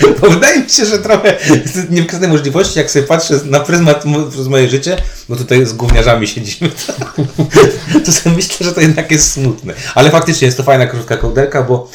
[0.20, 1.38] Bo wydaje mi się, że trochę
[1.90, 4.96] niewykorzystane możliwości, jak sobie patrzę na pryzmat przez moje życie,
[5.28, 6.70] bo tutaj z gówniarzami siedzimy,
[8.04, 9.74] to, sobie myślę, że to jednak jest smutne.
[9.94, 11.90] Ale faktycznie jest to fajna krótka kołderka, bo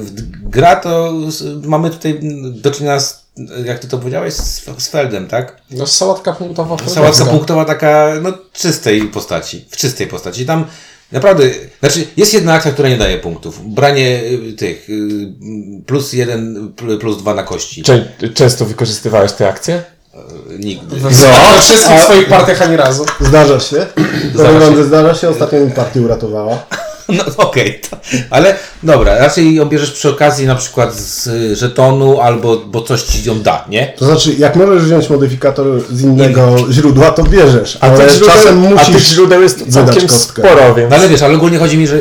[0.00, 0.10] w-
[0.50, 1.14] gra to
[1.62, 3.25] mamy tutaj do czynienia z,
[3.64, 5.56] jak ty to powiedziałeś, z, z Feldem, tak?
[5.70, 6.76] No sałatka punktowa.
[6.88, 9.64] Sałatka punktowa taka, no, czystej postaci.
[9.70, 10.46] W czystej postaci.
[10.46, 10.64] Tam
[11.12, 11.44] naprawdę,
[11.80, 13.74] znaczy, jest jedna akcja, która nie daje punktów.
[13.74, 15.32] Branie y, tych, y,
[15.86, 17.82] plus jeden, pl- plus dwa na kości.
[17.82, 19.82] Czę, często wykorzystywałeś te akcje?
[20.50, 20.96] Y, Nigdy.
[20.96, 23.06] We we wszystkich swoich partiach ani razu.
[23.20, 23.86] Zdarza się.
[24.34, 24.84] Zdarza się.
[24.84, 25.28] Zdarza się.
[25.28, 26.66] Ostatnio mi partię uratowała.
[27.18, 27.96] No okej, to-
[28.30, 33.02] ale dobra, raczej ją bierzesz przy okazji na przykład z y, żetonu, albo, bo coś
[33.02, 33.92] ci ją da, nie?
[33.98, 37.78] To znaczy, jak możesz wziąć modyfikator z innego źródła, to bierzesz.
[37.80, 40.90] A ale źródeł, czasem a tych musisz źródeł jest całkiem sporo, więc...
[40.90, 42.00] No ale wiesz, ale ogólnie chodzi mi, że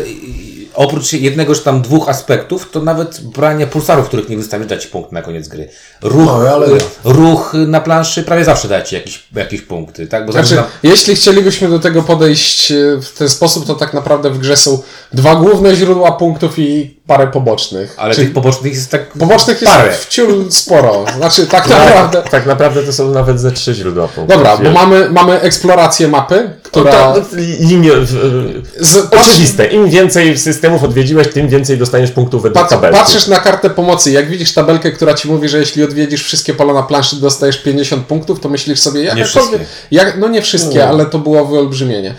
[0.76, 4.88] oprócz jednego czy tam dwóch aspektów, to nawet branie pulsarów, których nie wystawisz, da ci
[4.88, 5.70] punkt na koniec gry.
[6.02, 6.68] Ruch, No, ale-
[7.04, 10.26] ruch na planszy prawie zawsze da ci jakieś, jakieś punkty, tak?
[10.26, 14.38] Bo Znaczy, jeśli chcielibyśmy do tego podejść e, w ten sposób, to tak naprawdę w
[14.38, 14.82] grze są
[15.14, 17.94] dwa główne źródła punktów i parę pobocznych.
[17.98, 19.92] Ale Czyli tych pobocznych jest tak pobocznych jest parę.
[19.94, 21.06] wciul sporo.
[21.18, 22.22] Znaczy, tak naprawdę.
[22.22, 24.38] Tak, tak naprawdę to są nawet ze trzy źródła punktów.
[24.38, 26.92] Dobra, bo mamy, mamy eksplorację mapy, która...
[26.92, 27.26] To, to,
[27.60, 29.66] linie w- Z, oczywiste.
[29.68, 32.98] Im więcej systemów odwiedziłeś, tym więcej dostaniesz punktów według Pat, tabelki.
[33.00, 36.74] patrzysz na kartę pomocy, jak widzisz tabelkę, która ci mówi, że jeśli odwiedzisz wszystkie pola
[36.74, 39.62] na planszy, dostajesz 50 punktów, to myślisz sobie, jakakolwiek.
[39.92, 42.16] Jak, no nie wszystkie, ale to było wyolbrzymienie.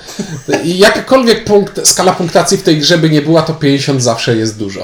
[0.64, 4.58] I Jakakolwiek punkt, skala punktacji w tej grze by nie była, to 50 zawsze jest
[4.58, 4.75] dużo.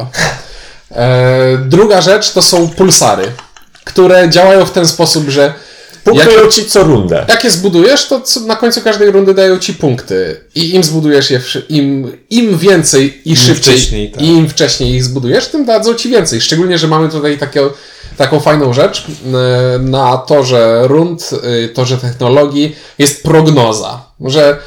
[0.91, 3.25] E, druga rzecz to są pulsary,
[3.85, 5.55] które działają w ten sposób, że
[6.05, 7.25] Punktują ci co rundę.
[7.29, 10.41] jak je zbudujesz, to na końcu każdej rundy dają ci punkty.
[10.55, 14.23] I im zbudujesz je, im, im więcej i szybciej, wcześniej, tak.
[14.23, 16.41] i im wcześniej ich zbudujesz, tym dadzą ci więcej.
[16.41, 17.61] Szczególnie, że mamy tutaj takie,
[18.17, 19.07] taką fajną rzecz
[19.81, 21.31] na torze rund,
[21.65, 24.59] e, torze technologii, jest prognoza, że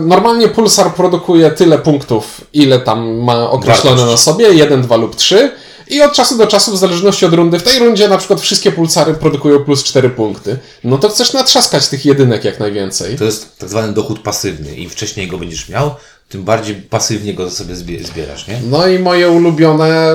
[0.00, 4.10] normalnie Pulsar produkuje tyle punktów, ile tam ma określone Wartość.
[4.26, 5.50] na sobie, 1, 2 lub 3.
[5.90, 8.72] I od czasu do czasu, w zależności od rundy, w tej rundzie na przykład wszystkie
[8.72, 10.58] pulsary produkują plus 4 punkty.
[10.84, 13.16] No to chcesz natrzaskać tych jedynek jak najwięcej.
[13.16, 14.74] To jest tak zwany dochód pasywny.
[14.76, 15.90] Im wcześniej go będziesz miał,
[16.28, 18.60] tym bardziej pasywnie go sobie zbie- zbierasz, nie?
[18.70, 20.06] No i moje ulubione,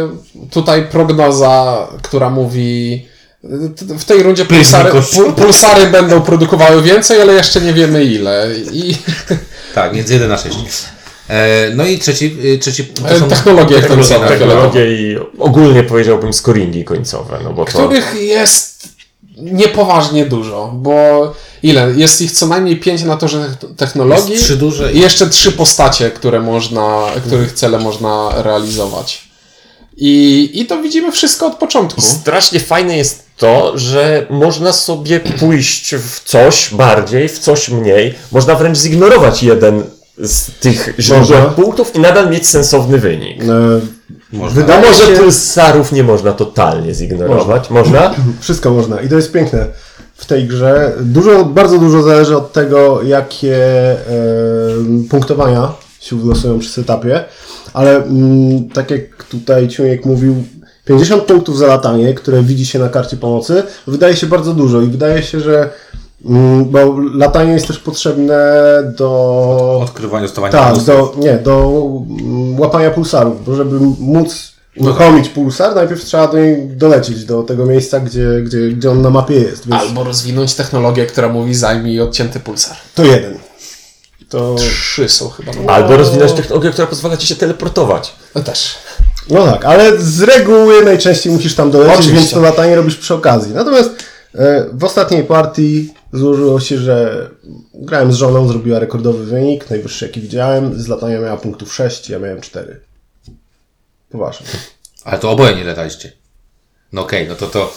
[0.51, 3.05] tutaj prognoza, która mówi,
[3.99, 4.91] w tej rundzie pulsary,
[5.35, 8.47] pulsary będą produkowały więcej, ale jeszcze nie wiemy ile.
[8.71, 8.95] I
[9.75, 10.57] Tak, między 1 a 6.
[11.29, 14.27] E, no i trzeci, y, trzeci to są technologie końcowe.
[14.27, 17.71] Technologie i ogólnie powiedziałbym scoringi końcowe, no bo to...
[17.71, 18.87] których jest
[19.37, 21.93] niepoważnie dużo, bo ile?
[21.95, 25.29] Jest ich co najmniej 5 na torze te- technologii Jest trzy duże i i- jeszcze
[25.29, 29.32] trzy postacie, które można, których cele można realizować.
[29.97, 32.01] I, I to widzimy wszystko od początku.
[32.01, 38.13] Strasznie fajne jest to, że można sobie pójść w coś bardziej, w coś mniej.
[38.31, 39.83] Można wręcz zignorować jeden
[40.17, 41.41] z tych źródeł Można.
[41.45, 43.43] punktów i nadal mieć sensowny wynik.
[43.43, 43.47] E,
[44.33, 44.61] Można.
[44.61, 47.69] Wydaje może się, pulsarów nie można totalnie zignorować?
[47.69, 48.15] Można?
[48.41, 49.01] wszystko można.
[49.01, 49.67] I to jest piękne
[50.15, 50.93] w tej grze.
[51.01, 53.97] Dużo, bardzo dużo zależy od tego, jakie e,
[55.09, 57.23] punktowania się wylosują przy setupie.
[57.73, 60.43] Ale mm, tak jak tutaj Ciuniek mówił,
[60.85, 64.87] 50 punktów za latanie, które widzi się na karcie pomocy, wydaje się bardzo dużo i
[64.87, 65.69] wydaje się, że
[66.25, 68.43] mm, bo latanie jest też potrzebne
[68.97, 71.81] do Odkrywanie, stosowania tak, do, nie, do
[72.19, 77.65] mm, łapania pulsarów, bo żeby móc uruchomić pulsar, najpierw trzeba do niej dolecieć, do tego
[77.65, 82.01] miejsca, gdzie, gdzie, gdzie on na mapie jest, więc Albo rozwinąć technologię, która mówi zajmij
[82.01, 82.77] odcięty pulsar.
[82.95, 83.33] to jeden.
[84.33, 85.51] To, Trzy są chyba.
[85.53, 88.13] No, Albo rozwinąć technologię, która pozwala ci się teleportować.
[88.35, 88.75] no też.
[89.29, 92.19] no tak, ale z reguły najczęściej musisz tam dolecieć, Oczywiście.
[92.19, 93.53] więc to latanie robisz przy okazji.
[93.53, 93.89] Natomiast
[94.35, 97.29] e, w ostatniej partii złożyło się, że
[97.73, 102.19] grałem z żoną, zrobiła rekordowy wynik, najwyższy jaki widziałem, z latania miała punktów 6, ja
[102.19, 102.81] miałem 4.
[104.09, 104.47] Poważnie.
[105.03, 106.11] Ale to oboje nie lataliście.
[106.93, 107.73] No okej, no to, to,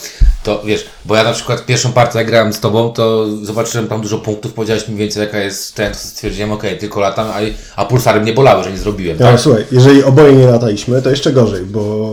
[0.47, 4.01] to wiesz, bo ja na przykład pierwszą partię jak grałem z tobą, to zobaczyłem tam
[4.01, 7.37] dużo punktów, powiedziałeś mniej więcej jaka jest to stwierdziłem, okej, tylko latam, a,
[7.77, 9.41] a pulsary mnie bolały, że nie zrobiłem, No tak?
[9.41, 12.11] słuchaj, jeżeli oboje nie lataliśmy, to jeszcze gorzej, bo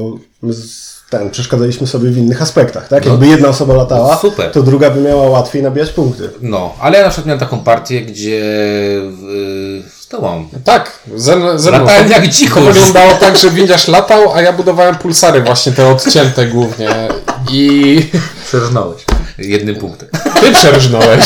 [1.09, 3.05] ten, przeszkadzaliśmy sobie w innych aspektach, tak?
[3.05, 4.51] Jakby jedna osoba latała, super.
[4.51, 6.29] to druga by miała łatwiej nabijać punkty.
[6.41, 8.41] No, ale ja na przykład miałem taką partię, gdzie
[10.13, 10.47] tobą.
[10.63, 11.79] Tak, ze, ze mną.
[11.79, 12.61] Latałem To- jak dziko.
[12.71, 16.89] Wyglądało tak, że windiarz latał, a ja budowałem pulsary właśnie, te odcięte głównie.
[17.51, 18.05] I
[18.47, 19.01] Przerżnąłeś.
[19.37, 20.09] Jednym punktem.
[20.41, 21.25] ty przerżnąłeś.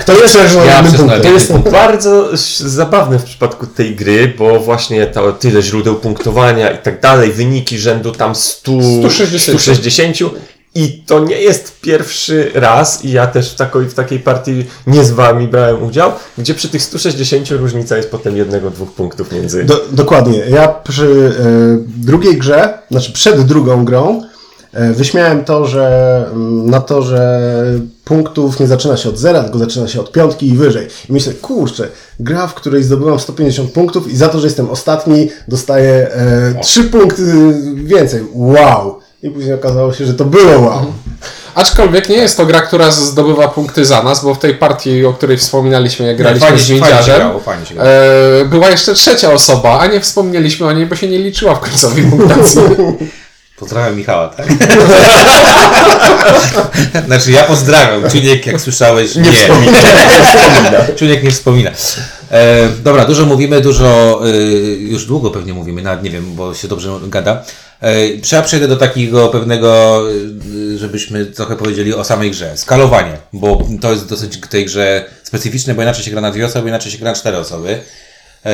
[0.00, 0.34] Kto jest
[0.66, 1.22] Ja jednym punktem?
[1.22, 6.78] To jest bardzo zabawne w przypadku tej gry, bo właśnie to tyle źródeł punktowania i
[6.78, 9.60] tak dalej, wyniki rzędu tam 100, 160.
[9.60, 10.16] 160
[10.74, 15.04] i to nie jest pierwszy raz i ja też w takiej, w takiej partii nie
[15.04, 19.64] z wami brałem udział, gdzie przy tych 160 różnica jest potem jednego, dwóch punktów między...
[19.64, 20.38] Do, dokładnie.
[20.48, 21.44] Ja przy e,
[21.86, 24.22] drugiej grze, znaczy przed drugą grą,
[24.72, 27.50] e, wyśmiałem to, że mm, na to, że
[28.04, 30.88] punktów nie zaczyna się od zera, tylko zaczyna się od piątki i wyżej.
[31.10, 31.88] I myślę, kurczę,
[32.20, 36.84] gra, w której zdobyłam 150 punktów i za to, że jestem ostatni, dostaję e, 3
[36.84, 37.22] punkty
[37.74, 38.22] więcej.
[38.32, 39.03] Wow!
[39.24, 40.92] I później okazało się, że to było wow.
[41.54, 45.12] Aczkolwiek nie jest to gra, która zdobywa punkty za nas, bo w tej partii, o
[45.12, 46.48] której wspominaliśmy, jak graliśmy
[46.80, 47.40] fajnie z grało.
[47.78, 51.60] e, była jeszcze trzecia osoba, a nie wspomnieliśmy o niej, bo się nie liczyła w
[51.60, 52.60] końcowej punktacji.
[53.58, 54.46] Pozdrawiam Michała, tak?
[57.06, 58.10] znaczy ja pozdrawiam.
[58.10, 59.22] Czuniek, jak słyszałeś, nie.
[59.22, 59.78] Nie wspomina.
[60.98, 61.70] Czuniek nie wspomina.
[62.34, 66.68] E, dobra, dużo mówimy, dużo, e, już długo pewnie mówimy, nawet nie wiem, bo się
[66.68, 67.44] dobrze gada.
[67.82, 67.94] E,
[68.32, 70.00] ja przejdę do takiego pewnego,
[70.74, 72.56] e, żebyśmy trochę powiedzieli o samej grze.
[72.56, 76.46] Skalowanie, bo to jest dosyć w tej grze specyficzne, bo inaczej się gra na dwie
[76.46, 77.80] osoby, inaczej się gra na cztery osoby.
[78.44, 78.50] E,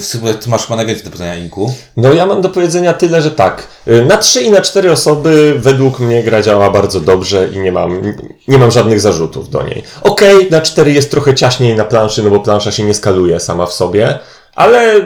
[0.00, 0.06] w
[0.40, 1.74] ty masz chyba najwięcej do powiedzenia Inku.
[1.96, 3.66] No ja mam do powiedzenia tyle, że tak.
[3.88, 7.72] y, Na 3 i na 4 osoby według mnie gra działa bardzo dobrze i nie
[7.72, 8.02] mam,
[8.48, 9.82] nie mam żadnych zarzutów do niej.
[10.02, 13.66] Okej, na 4 jest trochę ciaśniej na planszy, no bo plansza się nie skaluje sama
[13.66, 14.18] w sobie,
[14.54, 15.00] ale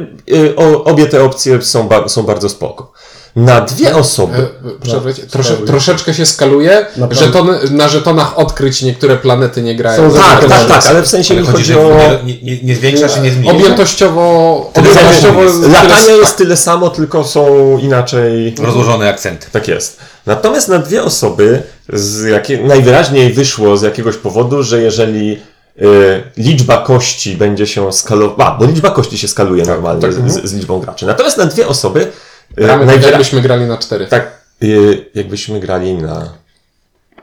[0.57, 2.93] o, obie te opcje są, ba- są bardzo spoko.
[3.37, 4.49] Na dwie osoby...
[4.83, 5.23] E, Przerwę cię.
[5.23, 6.87] Trosze, troszeczkę się skaluje.
[7.11, 10.11] Żetony, na żetonach odkryć niektóre planety nie grają.
[10.11, 10.69] Są Tak, tak, Zaznaczone.
[10.81, 12.25] tak, ale w sensie Ale mi chodzi, chodzi że o...
[12.25, 13.57] nie, nie, nie, zwiększa się, nie zmniejsza.
[13.57, 15.63] Objętościowo, Tyle objętościowo jest.
[15.63, 18.55] Latanie tyle- jest tyle samo, tylko są inaczej...
[18.63, 19.47] Rozłożone akcenty.
[19.53, 19.99] Tak jest.
[20.27, 25.39] Natomiast na dwie osoby z jakie, najwyraźniej wyszło z jakiegoś powodu, że jeżeli
[25.83, 30.45] y, liczba kości będzie się skalowała, bo liczba kości się skaluje normalnie tak, z, z,
[30.45, 31.07] z liczbą graczy.
[31.07, 32.13] Natomiast na dwie osoby
[32.55, 34.07] Gramy tak, jakbyśmy grali na cztery.
[34.07, 36.33] tak y, jakbyśmy grali na...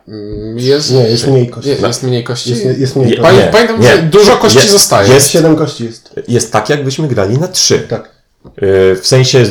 [0.08, 1.70] Mm, Jest, Nie, jest mniej kości.
[1.70, 2.50] Je- Jest mniej kości.
[2.50, 3.38] Jest, jest mniej Nie, kości.
[3.38, 3.88] Nie, Pamiętam, nie.
[3.96, 5.14] że dużo kości Je- zostaje.
[5.14, 6.14] jest- Siedem kości jest.
[6.28, 7.80] Jest tak, jakbyśmy grali na trzy.
[7.80, 8.10] Tak.
[8.64, 9.46] Y, W sensie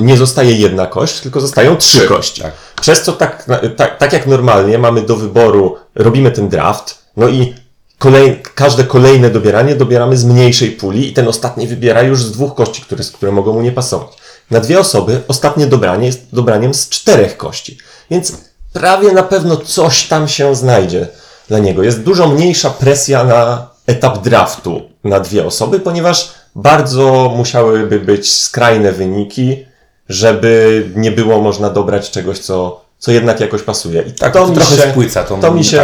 [0.00, 2.42] nie zostaje jedna kość, tylko zostają trzy Trzy, kości.
[2.42, 2.52] tak.
[2.80, 7.54] Przez co tak, tak, tak jak normalnie mamy do wyboru, robimy ten draft, no i
[7.98, 12.54] kolej, każde kolejne dobieranie dobieramy z mniejszej puli i ten ostatni wybiera już z dwóch
[12.54, 14.08] kości, które, które mogą mu nie pasować.
[14.50, 17.78] Na dwie osoby ostatnie dobranie jest dobraniem z czterech kości.
[18.10, 18.32] Więc
[18.72, 21.08] prawie na pewno coś tam się znajdzie
[21.48, 21.82] dla niego.
[21.82, 28.92] Jest dużo mniejsza presja na etap draftu na dwie osoby, ponieważ bardzo musiałyby być skrajne
[28.92, 29.64] wyniki,
[30.08, 34.02] żeby nie było można dobrać czegoś, co, co jednak jakoś pasuje.
[34.02, 35.82] I Tak, to to mi trochę się, spłyca tą- To mi się,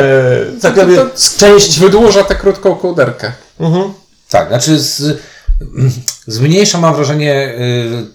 [0.63, 1.79] tak, To- to- część...
[1.81, 3.33] Wydłuża tę krótką kołderkę.
[3.61, 3.93] Mhm.
[4.31, 5.19] Tak, znaczy z,
[6.27, 7.35] zmniejsza mam wrażenie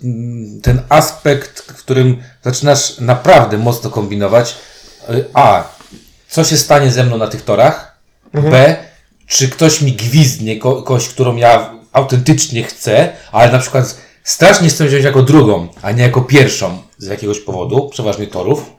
[0.03, 4.55] y, ten aspekt, w którym zaczynasz naprawdę mocno kombinować.
[5.09, 5.63] Y, A,
[6.29, 7.97] co się stanie ze mną na tych torach?
[8.33, 8.75] B,
[9.27, 14.85] czy ktoś mi gwizdnie ko- kość, którą ja autentycznie chcę, ale na przykład strasznie chcę
[14.85, 18.76] wziąć jako drugą, a nie jako pierwszą z jakiegoś powodu, przeważnie torów.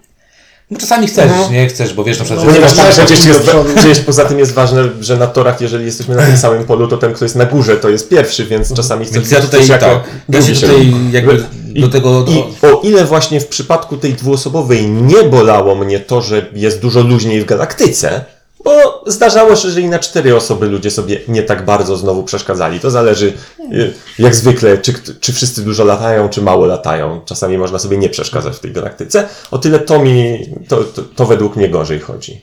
[0.70, 3.50] No czasami chcesz, nie chcesz, bo wiesz na przykład, że Ponieważ tak, przecież, do jest,
[3.76, 6.96] przecież poza tym jest ważne, że na torach, jeżeli jesteśmy na tym samym polu, to
[6.96, 9.68] ten, kto jest na górze, to jest pierwszy, więc czasami chcesz Więc ja tutaj coś
[9.68, 12.24] jako tak, ja się tutaj jakby I, do tego...
[12.28, 17.00] I o ile właśnie w przypadku tej dwuosobowej nie bolało mnie to, że jest dużo
[17.00, 18.24] luźniej w galaktyce,
[18.64, 22.81] bo zdarzało się, że i na cztery osoby ludzie sobie nie tak bardzo znowu przeszkadzali.
[22.81, 23.33] To zależy,
[23.73, 27.21] y, jak zwykle, czy, czy wszyscy dużo latają, czy mało latają.
[27.25, 29.29] Czasami można sobie nie przeszkadzać w tej galaktyce.
[29.51, 32.40] O tyle to mi, to, to, to według mnie gorzej chodzi.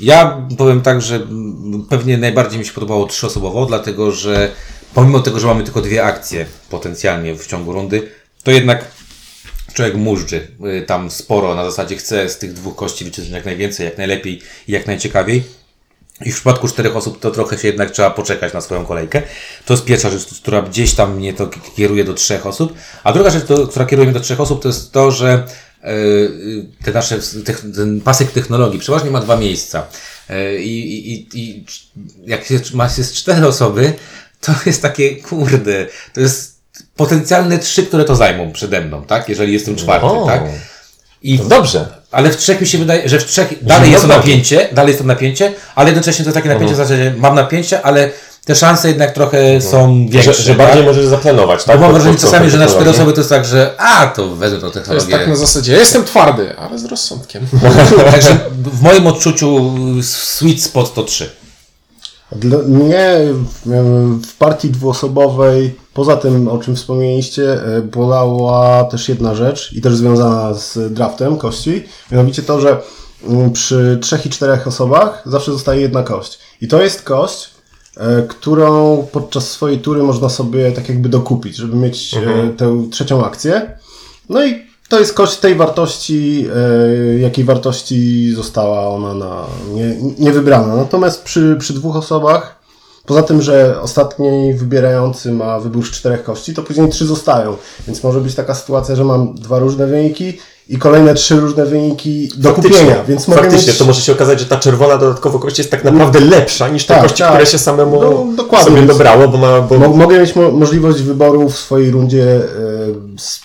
[0.00, 1.26] Ja powiem tak, że
[1.88, 4.50] pewnie najbardziej mi się podobało trzyosobowo, dlatego że
[4.94, 8.08] pomimo tego, że mamy tylko dwie akcje potencjalnie w ciągu rundy,
[8.42, 8.84] to jednak
[9.72, 13.86] człowiek mużdży y, tam sporo, na zasadzie chce z tych dwóch kości wycisnąć jak najwięcej,
[13.86, 15.42] jak najlepiej i jak najciekawiej.
[16.24, 19.22] I w przypadku czterech osób to trochę się jednak trzeba poczekać na swoją kolejkę.
[19.64, 22.74] To jest pierwsza rzecz, która gdzieś tam mnie to kieruje do trzech osób.
[23.04, 25.46] A druga rzecz, to, która kieruje mnie do trzech osób, to jest to, że
[25.84, 27.18] yy, te nasze,
[27.74, 29.86] ten pasek technologii przeważnie ma dwa miejsca.
[30.28, 31.64] Yy, I, i, i
[32.26, 33.92] jak się, ma się z cztery osoby,
[34.40, 36.51] to jest takie, kurde, to jest
[36.96, 39.28] potencjalne trzy, które to zajmą przede mną, tak?
[39.28, 40.26] Jeżeli jestem czwarty, O.
[40.26, 40.42] tak?
[41.22, 41.86] I To dobrze.
[42.10, 45.00] ale w trzech mi się wydaje, że w trzech dalej jest to napięcie, dalej jest
[45.00, 48.10] to napięcie, ale jednocześnie to jest takie napięcie w zasadzie mam napięcie, ale
[48.44, 50.34] te szanse jednak trochę są większe.
[50.34, 51.76] Że, że bardziej możesz zaplanować, tak?
[51.76, 52.90] Bo mam wrażenie czasami, że na cztery technologię.
[53.00, 55.18] osoby to jest tak, że a, to wezmę tą To jest technologię.
[55.18, 57.46] tak na zasadzie, ja jestem twardy, ale z rozsądkiem.
[58.12, 59.70] Także w moim odczuciu
[60.02, 61.30] sweet spot to trzy.
[62.32, 63.18] Dla mnie
[63.64, 69.80] w- w partii dwuosobowej, poza tym o czym wspomnieliście, e, bolała też jedna rzecz i
[69.80, 71.84] też związana z draftem kości.
[72.10, 72.80] Mianowicie to, że
[73.28, 76.38] mm, przy trzech i czterech osobach zawsze zostaje jedna kość.
[76.60, 77.50] I to jest kość,
[77.96, 83.24] e, którą podczas swojej tury można sobie tak jakby dokupić, żeby mieć e, tę trzecią
[83.24, 83.78] akcję.
[84.28, 86.46] No i to jest koszt tej wartości,
[87.20, 90.76] jakiej wartości została ona na, nie, nie wybrana.
[90.76, 92.61] Natomiast przy, przy dwóch osobach,
[93.06, 97.56] poza tym, że ostatni wybierający ma wybór z czterech kości, to później trzy zostają.
[97.86, 100.38] Więc może być taka sytuacja, że mam dwa różne wyniki
[100.68, 103.04] i kolejne trzy różne wyniki do kupienia.
[103.08, 103.78] Więc mogę faktycznie mieć...
[103.78, 106.94] to może się okazać, że ta czerwona dodatkowo kość jest tak naprawdę lepsza niż te
[106.94, 107.30] Tak, kości, tak.
[107.30, 108.00] które się samemu
[108.50, 109.60] No, sobie dobrało, bo ma...
[109.60, 109.78] Bo...
[109.78, 112.40] Mo- mogę mieć mo- możliwość wyboru w swojej rundzie e,
[113.18, 113.40] z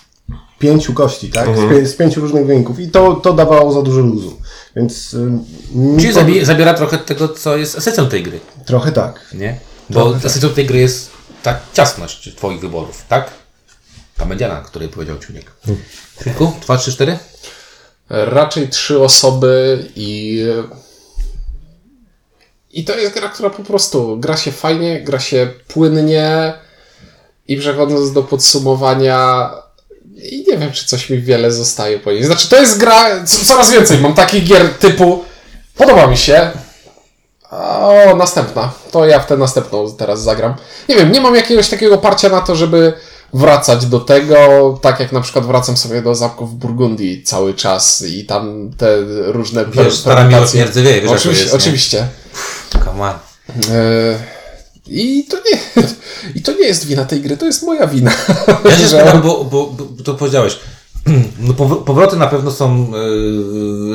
[0.60, 1.50] pięciu kości, tak?
[1.58, 2.80] Z, pie- z pięciu różnych wyników.
[2.80, 4.34] I to, to dawało za dużo luzu.
[4.78, 5.16] Więc
[5.72, 9.26] mi Czyli zabi- zabiera trochę tego, co jest esencją tej gry, trochę tak.
[9.34, 9.60] nie?
[9.90, 11.10] Bo esencją tej gry jest
[11.44, 13.32] ta ciasność twoich wyborów, tak?
[14.18, 15.52] Ta mediana, o której powiedział Ciuniek.
[16.24, 16.54] Kilku?
[16.62, 17.18] Dwa, trzy, cztery?
[18.10, 20.44] Raczej trzy osoby i...
[22.72, 26.54] I to jest gra, która po prostu gra się fajnie, gra się płynnie
[27.48, 29.50] I przechodząc do podsumowania,
[30.24, 32.24] i nie wiem, czy coś mi wiele zostaje po niej.
[32.24, 35.24] Znaczy, to jest gra, co- coraz więcej mam takich gier typu,
[35.76, 36.52] podoba mi się,
[37.52, 38.72] o, następna.
[38.92, 40.54] To ja w tę następną teraz zagram.
[40.90, 42.94] Nie wiem, nie mam jakiegoś takiego parcia na to, żeby
[43.34, 48.02] wracać do tego, tak jak na przykład wracam sobie do zamków w Burgundii cały czas
[48.02, 50.66] i tam te różne Wiesz, stara miłość nie
[51.02, 51.58] wiesz Oczywiście, jest, nie?
[51.58, 52.08] oczywiście.
[52.86, 53.14] Come on.
[53.72, 54.37] E,
[54.90, 55.84] I to nie,
[56.36, 58.12] i to nie jest wina tej gry, to jest moja wina.
[58.66, 60.58] Ja się Że- zgadzam, bo, bo, bo to powiedziałeś.
[61.40, 62.92] No, pow- powroty na pewno są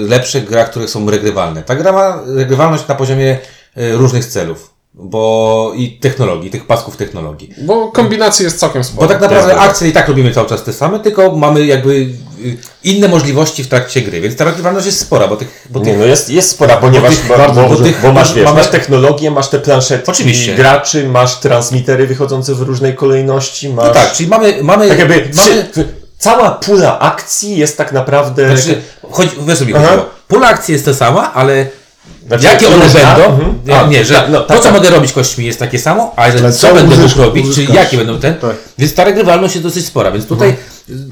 [0.04, 1.62] y, lepsze w grach, które są regrywalne.
[1.62, 3.38] Ta gra ma regrywalność na poziomie
[3.78, 4.71] y, różnych celów.
[4.94, 7.54] Bo i technologii, tych pasków technologii.
[7.58, 9.06] Bo kombinacji jest całkiem sporo.
[9.06, 12.56] Bo tak naprawdę akcje i tak robimy cały czas te same, tylko mamy jakby y,
[12.84, 15.98] inne możliwości w trakcie gry, więc ta regrywalność jest spora, bo tych, bo Nie, tych
[15.98, 17.84] no jest, jest spora, ponieważ tych- bo, bo, dużo.
[18.02, 20.54] bo masz, wiesz, masz technologię, masz te planszetki Oczywiście.
[20.54, 23.86] graczy, masz transmitery wychodzące w różnej kolejności, masz...
[23.86, 25.64] no tak, czyli mamy, mamy, tak jakby mamy
[26.18, 28.56] cała pula akcji jest tak naprawdę...
[28.56, 29.80] znaczy, chodź, wiesz chodziło.
[30.28, 31.66] Pula akcji jest ta sama, ale
[32.26, 33.00] Znaczy, Jakie one różna?
[33.14, 33.24] będą?
[33.30, 33.58] Mhm.
[33.66, 34.72] Nie, A, nie, że tak, no, to, tak, co tak.
[34.72, 37.76] mogę robić kośćmi jest takie samo, ale, Ale co co będę mógł robić, czyli uzyskasz?
[37.76, 38.34] jakie będą ten.
[38.34, 38.56] Tak.
[38.78, 40.56] Więc ta regrywalność jest dosyć spora, więc tutaj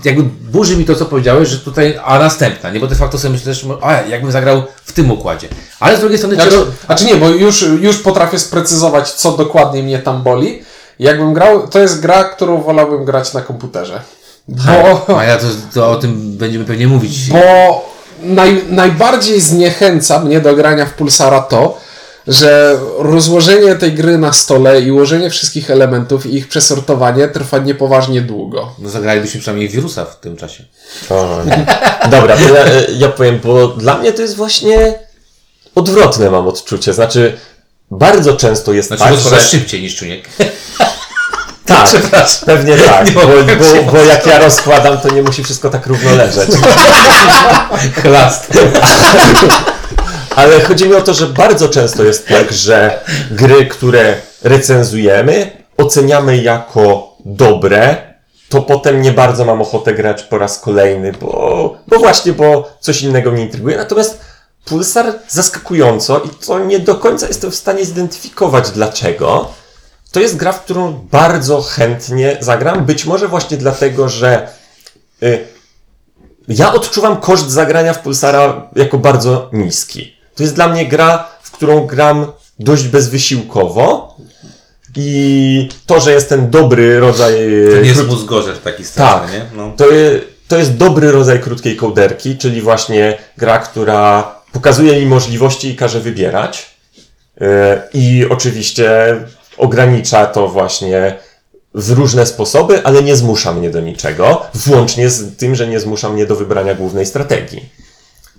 [0.05, 2.81] jakby burzy mi to, co powiedziałeś, że tutaj, a następna, nie?
[2.81, 5.49] Bo de facto sobie myślę, że a, jakbym zagrał w tym układzie.
[5.81, 9.83] Ale z drugiej strony, Znaczy, czego- znaczy nie, bo już, już potrafię sprecyzować, co dokładnie
[9.83, 10.63] mnie tam boli.
[10.99, 14.01] Jakbym grał, to jest gra, którą wolałbym grać na komputerze.
[14.49, 17.31] Bo, a ja to, to o tym będziemy pewnie mówić.
[17.31, 17.90] bo
[18.23, 21.79] naj, najbardziej zniechęca mnie do grania w Pulsara to,
[22.27, 28.21] że rozłożenie tej gry na stole i ułożenie wszystkich elementów i ich przesortowanie trwa niepoważnie
[28.21, 28.75] długo.
[28.79, 30.65] No, zagralibyśmy przynajmniej wirusa w tym czasie.
[31.11, 31.39] O,
[32.11, 32.65] Dobra, to ja,
[32.99, 34.95] ja powiem, bo dla mnie to jest właśnie
[35.75, 36.93] odwrotne mam odczucie.
[36.93, 37.39] Znaczy,
[37.91, 39.41] bardzo często jest Znaczy, tak, że...
[39.41, 40.29] szybciej niż czuniek.
[41.71, 45.87] Tak, pewnie tak, Nie bo, bo, bo jak ja rozkładam, to nie musi wszystko tak
[45.87, 46.51] równo leżeć.
[48.03, 48.59] Chlast.
[50.37, 56.37] Ale chodzi mi o to, że bardzo często jest tak, że gry, które recenzujemy, oceniamy
[56.37, 57.97] jako dobre,
[58.49, 63.03] to potem nie bardzo mam ochotę grać po raz kolejny, bo, bo właśnie, bo coś
[63.03, 63.77] innego mnie intryguje.
[63.77, 64.21] Natomiast
[64.65, 69.51] Pulsar zaskakująco, i to nie do końca jestem w stanie zidentyfikować dlaczego,
[70.13, 72.85] to jest gra, w którą bardzo chętnie zagram.
[72.85, 74.49] Być może właśnie dlatego, że
[75.23, 75.39] y,
[76.49, 80.17] ja odczuwam koszt zagrania w Pulsara jako bardzo niski.
[80.35, 84.17] To jest dla mnie gra, w którą gram dość bezwysiłkowo.
[84.97, 87.33] I to, że jest ten dobry rodzaj.
[87.71, 89.57] To nie jest krót- mózgorzer taki straszny, tak, nie?
[89.57, 89.73] No.
[89.77, 95.69] to, je, to jest dobry rodzaj krótkiej kołderki, czyli właśnie gra, która pokazuje mi możliwości
[95.69, 96.67] i każe wybierać.
[97.41, 97.47] Yy,
[97.95, 99.17] I oczywiście
[99.61, 101.17] ogranicza to właśnie
[101.75, 106.09] w różne sposoby, ale nie zmusza mnie do niczego, włącznie z tym, że nie zmusza
[106.09, 107.69] mnie do wybrania głównej strategii.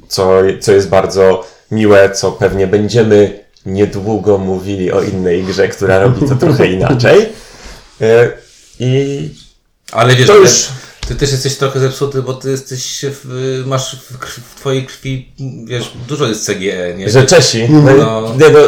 [0.07, 0.31] Co,
[0.61, 6.35] co jest bardzo miłe, co pewnie będziemy niedługo mówili o innej grze, która robi to
[6.35, 7.29] trochę inaczej.
[7.99, 8.33] Yy,
[8.79, 9.29] I
[9.91, 10.67] Ale wiesz, To już-
[11.07, 15.31] ty też jesteś trochę zepsuty, bo ty jesteś, w, masz w, krwi, w twojej krwi,
[15.65, 17.09] wiesz, dużo jest CGE, nie?
[17.09, 17.67] Że Czesi.
[17.69, 17.81] No.
[17.81, 18.35] No.
[18.39, 18.59] Nie, no,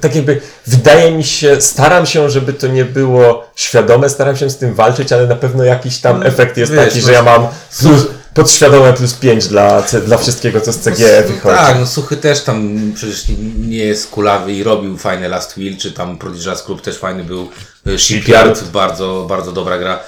[0.00, 4.56] tak jakby wydaje mi się, staram się, żeby to nie było świadome, staram się z
[4.56, 7.46] tym walczyć, ale na pewno jakiś tam efekt jest wiesz, taki, no, że ja mam
[7.80, 11.56] plus, podświadome plus 5 dla, dla wszystkiego, co z CGE wychodzi.
[11.56, 13.24] Tak, no Suchy też tam przecież
[13.58, 17.48] nie- jest kulawy i robił fajne Last Will, czy tam Prodigy's Club też fajny był.
[17.86, 19.98] e, Shipyard, bardzo, bardzo dobra gra.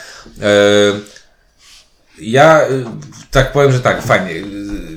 [0.43, 0.51] E,
[2.21, 2.69] ja e,
[3.31, 4.31] tak powiem, że tak, fajnie.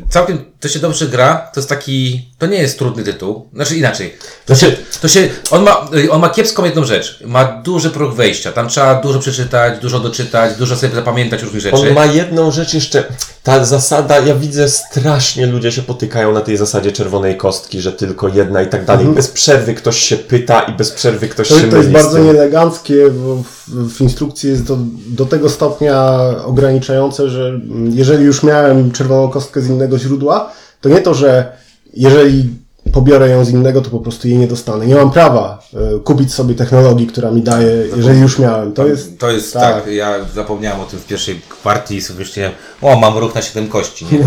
[0.09, 3.47] Całkiem to się dobrze gra, to jest taki, to nie jest trudny tytuł.
[3.53, 4.13] Znaczy inaczej.
[4.45, 4.71] To się,
[5.01, 7.19] to się, on ma, on ma kiepską jedną rzecz.
[7.25, 8.51] Ma duży próg wejścia.
[8.51, 11.75] Tam trzeba dużo przeczytać, dużo doczytać, dużo sobie zapamiętać różnych rzeczy.
[11.75, 13.03] On ma jedną rzecz jeszcze,
[13.43, 18.27] ta zasada, ja widzę strasznie ludzie się potykają na tej zasadzie czerwonej kostki, że tylko
[18.27, 19.05] jedna i tak dalej.
[19.05, 23.09] Bez przerwy ktoś się pyta i bez przerwy ktoś To, się to jest bardzo nieeleganckie,
[23.09, 29.29] bo w, w instrukcji jest to do tego stopnia ograniczające, że jeżeli już miałem czerwoną
[29.29, 30.50] kostkę z innego źródła,
[30.81, 31.51] to nie to, że
[31.93, 32.49] jeżeli
[32.91, 34.87] pobiorę ją z innego, to po prostu jej nie dostanę.
[34.87, 38.73] Nie mam prawa e, kupić sobie technologii, która mi daje, jeżeli już miałem.
[38.73, 39.19] To jest...
[39.19, 39.87] To jest tak.
[39.87, 43.67] ja zapomniałem o tym w pierwszej partii i sobie myślałem, o mam ruch na 7
[43.67, 44.19] kości, nie?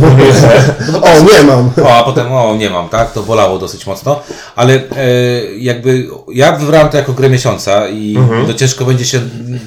[1.02, 1.70] O, nie mam!
[1.84, 3.12] O, a potem o nie mam, tak?
[3.12, 4.20] To bolało dosyć mocno,
[4.56, 4.80] ale e,
[5.58, 9.20] jakby ja wybrałem to jako grę miesiąca i to ciężko będzie się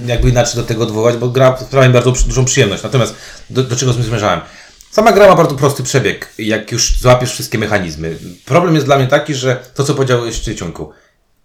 [0.06, 2.84] jakby inaczej do tego odwołać, bo gra sprawia mi bardzo dużą przyjemność.
[2.84, 3.16] Natomiast
[3.50, 4.40] do, do czego zmierzałem?
[4.98, 8.18] Sama gra ma bardzo prosty przebieg, jak już złapiesz wszystkie mechanizmy.
[8.46, 10.92] Problem jest dla mnie taki, że to co powiedziałeś Ciunku.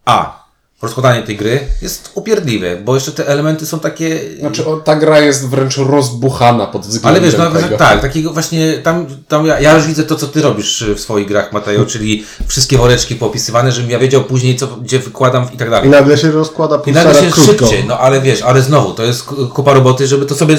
[0.05, 0.45] A.
[0.83, 4.21] rozkładanie tej gry jest upierdliwe, bo jeszcze te elementy są takie...
[4.41, 7.77] Znaczy, o, ta gra jest wręcz rozbuchana pod względem Ale wiesz, no, tego.
[7.77, 11.29] tak, takiego właśnie tam, tam ja, ja już widzę to, co ty robisz w swoich
[11.29, 15.69] grach, Mateo, czyli wszystkie woreczki poopisywane, żebym ja wiedział później, co, gdzie wykładam i tak
[15.69, 15.91] I dalej.
[15.91, 17.53] nagle się rozkłada I nagle się krótko.
[17.53, 20.57] szybciej, no ale wiesz, ale znowu, to jest ku- kupa roboty, żeby to sobie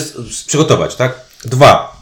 [0.48, 1.20] przygotować, tak?
[1.46, 1.93] Dwa.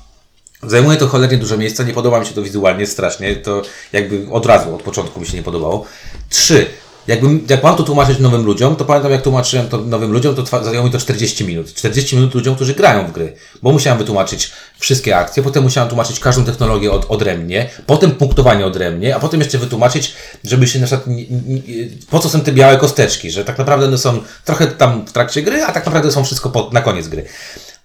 [0.64, 3.62] Zajmuje to cholernie dużo miejsca, nie podoba mi się to wizualnie strasznie, to
[3.94, 5.86] jakby od razu, od początku mi się nie podobało.
[6.30, 6.66] Trzy.
[7.08, 10.64] Jakbym, jak mam to tłumaczyć nowym ludziom, to pamiętam jak tłumaczyłem to nowym ludziom, to
[10.64, 11.74] zajęło mi to 40 minut.
[11.74, 13.34] 40 minut ludziom, którzy grają w gry.
[13.62, 19.16] Bo musiałem wytłumaczyć wszystkie akcje, potem musiałem tłumaczyć każdą technologię od, odrębnie, potem punktowanie odrębnie,
[19.16, 21.08] a potem jeszcze wytłumaczyć, żeby się na przykład,
[22.10, 25.42] po co są te białe kosteczki, że tak naprawdę one są trochę tam w trakcie
[25.42, 27.26] gry, a tak naprawdę są wszystko po, na koniec gry.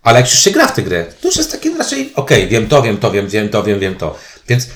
[0.06, 2.68] Ale jak już się gra w tę grę, to już jest takie raczej, okej, wiem
[2.68, 4.18] to, wiem to, wiem, wiem to, wiem, wiem to.
[4.48, 4.66] Więc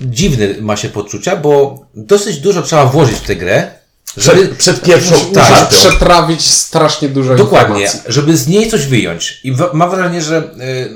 [0.00, 3.70] dziwny ma się poczucia, bo dosyć dużo trzeba włożyć w tę grę,
[4.16, 5.76] żeby, Przed, przed pierwszą tak, partią.
[5.78, 8.12] przetrawić strasznie dużo Dokładnie, informacji.
[8.12, 9.40] żeby z niej coś wyjąć.
[9.44, 10.90] I w, mam wrażenie, że y,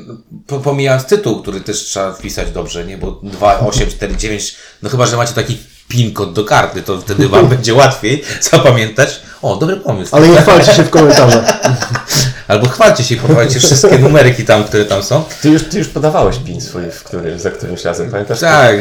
[0.47, 2.99] po- pomijając tytuł, który też trzeba wpisać dobrze, nie?
[2.99, 5.59] Bo 2, 8, 4, 9, no chyba, że macie taki
[5.89, 9.21] pin kod do karty, to wtedy wam będzie łatwiej zapamiętać.
[9.43, 10.17] O, dobry pomysł.
[10.17, 11.45] Ale nie chwalcie się w komentarzach.
[12.49, 15.25] Albo chwalcie się i pochwalcie wszystkie numeryki tam, które tam są.
[15.43, 18.41] Ty już, ty już podawałeś pin swój, w którym, za którymś razem, pamiętasz?
[18.41, 18.77] Tak.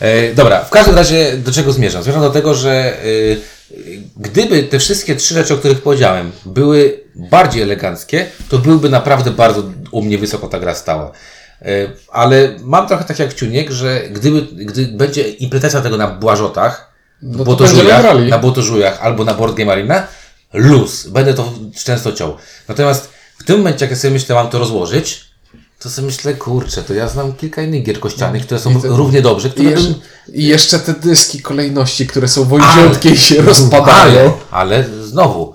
[0.00, 2.02] E, Dobra, w każdym razie do czego zmierzam?
[2.02, 3.40] Zmierzam do tego, że y,
[4.16, 9.62] gdyby te wszystkie trzy rzeczy, o których powiedziałem, były bardziej eleganckie, to byłby naprawdę bardzo
[9.90, 11.12] u mnie wysoko ta gra stała.
[11.62, 11.66] E,
[12.12, 16.92] Ale mam trochę tak jak Ciuniek, że gdyby, gdy będzie implementacja tego na błażotach,
[17.22, 20.06] No to błotożujach, na błotożujach albo na Board Game Arena,
[20.52, 21.06] luz.
[21.06, 21.52] Będę to
[21.84, 22.36] często ciął.
[22.68, 25.24] Natomiast w tym momencie, jak ja sobie myślę, mam to rozłożyć,
[25.78, 28.82] to sobie myślę, kurczę, to ja znam kilka innych gier kościanych, które są No, I
[28.82, 30.00] te- równie dobrze, I, które jeszcze, bym...
[30.34, 34.32] I jeszcze te dyski kolejności, które są wąziutkie i się rozpadają.
[34.50, 35.54] Ale, ale znowu,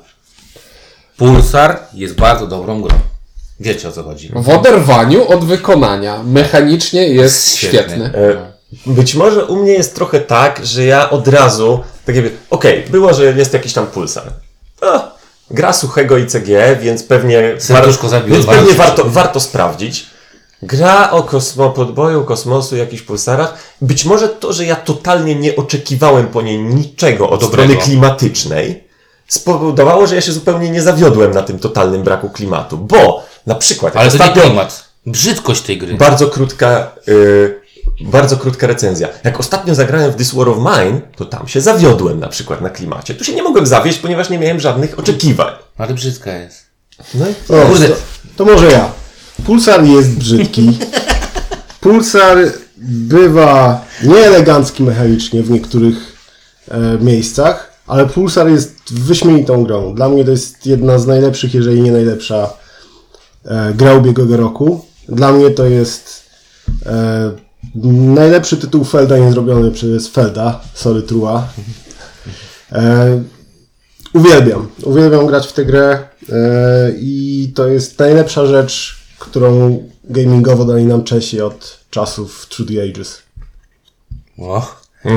[1.18, 3.00] Pulsar jest bardzo dobrą grą.
[3.62, 4.32] Wiecie o co chodzi.
[4.36, 7.80] W oderwaniu od wykonania mechanicznie jest Świetny.
[7.80, 8.06] świetny.
[8.20, 8.52] E,
[8.86, 13.14] Być może u mnie jest trochę tak, że ja od razu, tak jakby, okej, było,
[13.14, 14.24] że jest jakiś tam pulsar.
[14.82, 15.12] A,
[15.52, 16.48] gra suchego ICG,
[16.82, 18.78] więc pewnie, Serduszko zabiło więc dwa pewnie razy.
[18.78, 20.06] warto, warto sprawdzić.
[20.64, 23.58] Gra o kosmo, podboju, kosmosu, jakichś pulsarach.
[23.82, 27.64] Być może to, że ja totalnie nie oczekiwałem po niej niczego od Dobrego.
[27.74, 28.84] strony klimatycznej,
[29.28, 32.78] spowodowało, że ja się zupełnie nie zawiodłem na tym totalnym braku klimatu.
[32.78, 34.84] Bo na przykład, jak Ale to nie klimat.
[35.06, 35.94] Brzydkość tej gry.
[35.94, 37.56] bardzo krótka, y,
[38.02, 39.08] bardzo krótka recenzja.
[39.24, 42.70] Jak ostatnio zagrałem w This War of Mine, to tam się zawiodłem na przykład na
[42.70, 43.14] klimacie.
[43.16, 45.54] Tu się nie mogłem zawieść, ponieważ nie miałem żadnych oczekiwań.
[45.78, 46.66] Ale brzydka jest.
[47.16, 47.88] No i O, Kurde.
[47.90, 47.96] to,
[48.38, 48.92] to może ja.
[49.46, 50.78] Pulsar jest brzydki.
[51.80, 52.38] Pulsar
[52.78, 55.96] bywa nieelegancki mechanicznie w niektórych
[56.72, 59.96] e, miejscach, ale Pulsar jest wyśmienitą grą.
[59.96, 62.54] Dla mnie to jest jedna z najlepszych, jeżeli nie najlepsza
[63.76, 64.86] gra ubiegłego roku.
[65.10, 66.30] Dla mnie to jest
[66.86, 67.32] e,
[68.16, 70.62] najlepszy tytuł Felda nie zrobiony przez Felda.
[70.74, 71.48] Sorry, Trua.
[72.72, 73.24] E,
[74.14, 74.68] Uwielbiam.
[74.84, 81.04] Uwielbiam grać w tę grę e, i to jest najlepsza rzecz, którą gamingowo dali nam
[81.04, 83.22] Czesi od czasów Through the Ages.
[85.06, 85.10] O.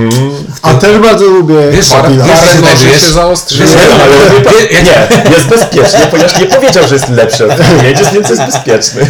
[0.63, 2.29] A też bardzo lubię Wiesz, Babylon.
[2.29, 3.69] wiesz, wiesz, się zaostrzyły.
[3.71, 8.09] wiesz, ale Ja- ja- nie, jest bezpieczny, ponieważ nie powiedział, że jest lepszy od Wiedzieć,
[8.13, 9.07] więc jest bezpieczny.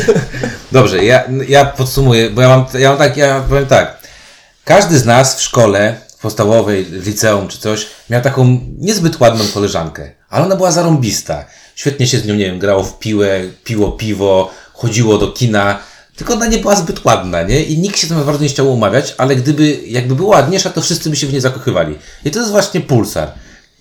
[0.72, 3.96] Dobrze, ja, ja podsumuję, bo ja mam, ja mam tak, ja powiem tak.
[4.64, 10.10] Każdy z nas w szkole podstawowej, w liceum czy coś, miał taką niezbyt ładną koleżankę,
[10.30, 11.44] ale ona była zarąbista.
[11.74, 15.78] Świetnie się z nią, nie wiem, grało w piłę, piło piwo, chodziło do kina,
[16.16, 17.62] tylko ona nie była zbyt ładna, nie?
[17.62, 21.10] I nikt się tam bardzo nie chciał umawiać, ale gdyby, jakby była ładniejsza, to wszyscy
[21.10, 21.98] by się w niej zakochywali.
[22.24, 23.32] I to jest właśnie Pulsar.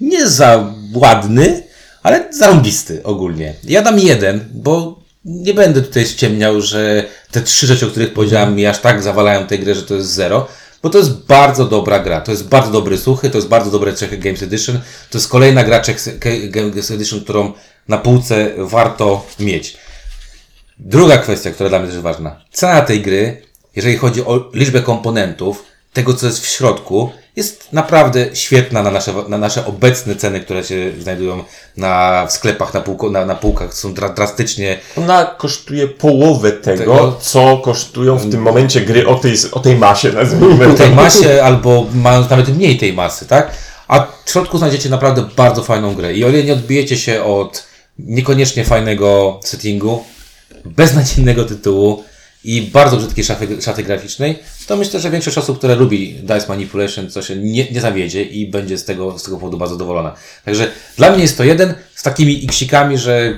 [0.01, 1.63] Nie za ładny,
[2.03, 3.53] ale zarąbisty ogólnie.
[3.63, 8.55] Ja dam jeden, bo nie będę tutaj ściemniał, że te trzy rzeczy, o których powiedziałem,
[8.55, 10.47] mi aż tak zawalają tę grę, że to jest zero.
[10.84, 12.21] Bo to jest bardzo dobra gra.
[12.21, 14.79] To jest bardzo dobry suchy, to jest bardzo dobre Czechy Games Edition.
[15.09, 16.19] To jest kolejna gra Czech
[16.49, 17.53] Games Edition, którą
[17.88, 19.77] na półce warto mieć.
[20.86, 22.36] Druga kwestia, która dla mnie też ważna.
[22.51, 23.41] Cena tej gry,
[23.75, 25.63] jeżeli chodzi o liczbę komponentów,
[25.93, 30.63] tego co jest w środku, jest naprawdę świetna na nasze, na nasze obecne ceny, które
[30.63, 31.43] się znajdują
[31.77, 33.73] na, w sklepach, na, półko, na, na półkach.
[33.73, 39.15] Są dra, drastycznie Ona kosztuje połowę tego, Tego- co kosztują w tym momencie gry o
[39.15, 43.51] tej, o tej masie, nazwijmy w tej masie, albo mając nawet mniej tej masy, tak?
[43.88, 46.13] A w środku znajdziecie naprawdę bardzo fajną grę.
[46.13, 47.63] I o ile nie odbijecie się od
[47.99, 50.03] niekoniecznie fajnego settingu,
[50.65, 52.03] beznadziejnego tytułu,
[52.43, 57.09] i bardzo brzydkiej szafy, szafy graficznej, to myślę, że większość osób, które lubi Dice Manipulation,
[57.09, 60.15] co się nie, nie zawiedzie i będzie z tego, z tego powodu bardzo zadowolona.
[60.45, 63.37] Także dla mnie jest to jeden z takimi iksikami, że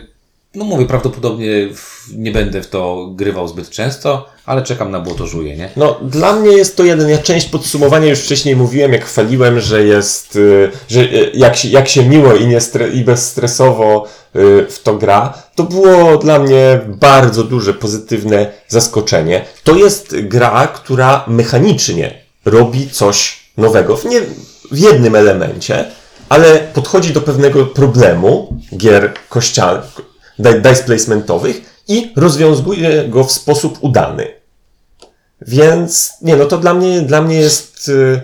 [0.55, 1.69] no mówię, prawdopodobnie
[2.15, 5.69] nie będę w to grywał zbyt często, ale czekam na błoto żuje, nie?
[5.75, 7.09] No, dla mnie jest to jeden.
[7.09, 11.69] Ja część podsumowania już wcześniej mówiłem, jak chwaliłem, że jest, y, że y, jak się,
[11.69, 16.39] jak się miło i, nie stre, i bezstresowo y, w to gra, to było dla
[16.39, 19.45] mnie bardzo duże pozytywne zaskoczenie.
[19.63, 22.13] To jest gra, która mechanicznie
[22.45, 23.97] robi coś nowego.
[23.97, 24.21] W, nie,
[24.71, 25.85] w jednym elemencie,
[26.29, 33.77] ale podchodzi do pewnego problemu gier kościan, di- dice placementowych i rozwiązuje go w sposób
[33.81, 34.27] udany.
[35.41, 38.21] Więc nie, no to dla mnie, dla mnie jest y,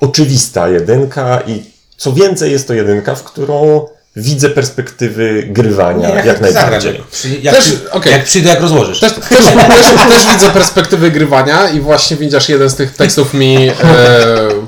[0.00, 1.62] oczywista jedynka i
[1.96, 3.86] co więcej jest to jedynka, w którą
[4.16, 6.94] widzę perspektywy grywania jak, zagram, najbardziej.
[6.94, 8.12] jak, przy, jak, Też- przy, okej.
[8.12, 9.00] jak przyjdę, jak rozłożysz.
[9.00, 13.68] Też, też, też, też widzę perspektywy grywania i właśnie widzisz, jeden z tych tekstów mi
[13.68, 13.72] e,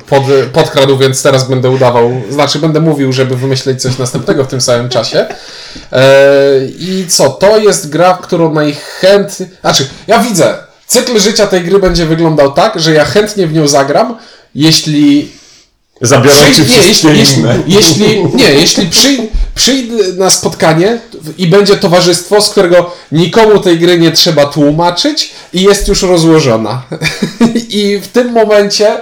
[0.09, 4.61] pod, podkradł, więc teraz będę udawał, znaczy będę mówił, żeby wymyśleć coś następnego w tym
[4.61, 5.27] samym czasie.
[5.93, 6.03] E,
[6.79, 10.55] I co, to jest gra, w którą najchętniej, znaczy ja widzę,
[10.87, 14.17] cykl życia tej gry będzie wyglądał tak, że ja chętnie w nią zagram,
[14.55, 15.31] jeśli
[16.01, 20.99] Zabiorą ci Przyj- nie, wszystkie jeśli, jeśli, jeśli, nie, jeśli przyj, przyjdę na spotkanie
[21.39, 26.83] i będzie towarzystwo, z którego nikomu tej gry nie trzeba tłumaczyć i jest już rozłożona.
[27.71, 28.97] I w tym momencie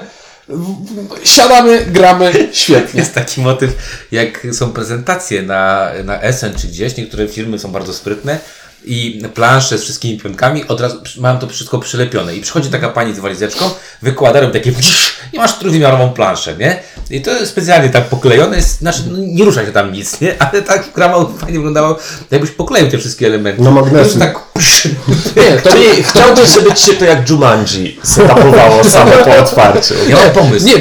[1.24, 3.00] siadamy, gramy świetnie.
[3.00, 3.76] Jest taki motyw,
[4.12, 8.38] jak są prezentacje na, na Essen czy gdzieś, niektóre firmy są bardzo sprytne
[8.84, 12.36] i plansze z wszystkimi pionkami, od razu mają to wszystko przylepione.
[12.36, 13.70] I przychodzi taka pani z walizeczką,
[14.02, 14.72] wykłada, robi takie
[15.34, 16.80] i masz trójwymiarową planszę, nie?
[17.10, 20.42] I to jest specjalnie tak poklejone, jest, znaczy no, nie rusza się tam nic, nie?
[20.42, 21.98] Ale tak gra ma fajnie wyglądało,
[22.30, 23.62] jakbyś pokleił te wszystkie elementy.
[23.62, 24.16] Na magnesy.
[24.16, 24.38] I Tak,
[25.36, 29.94] Nie, to Czyli chciałbyś, żeby ci się to jak Jumanji setupowało samo po otwarciu.
[30.08, 30.66] ja mam pomysł.
[30.66, 30.72] nie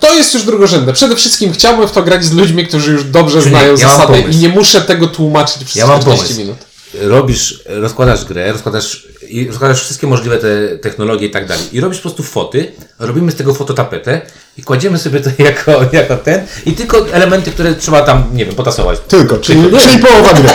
[0.00, 0.92] to- jest już drugorzędne.
[0.92, 4.20] Przede wszystkim chciałbym w to grać z ludźmi, którzy już dobrze Czyli znają ja zasady
[4.20, 6.40] i nie muszę tego tłumaczyć przez Ja mam 40 pomysł.
[6.40, 6.56] minut.
[6.94, 11.64] Robisz, rozkładasz grę, rozkładasz, i rozkładasz wszystkie możliwe te technologie i tak dalej.
[11.72, 14.20] I robisz po prostu foty, robimy z tego fototapetę
[14.58, 18.54] i kładziemy sobie to jako, jako ten i tylko elementy, które trzeba tam, nie wiem,
[18.54, 18.98] potasować.
[19.08, 20.48] Tylko, czyli, czyli połowa gry.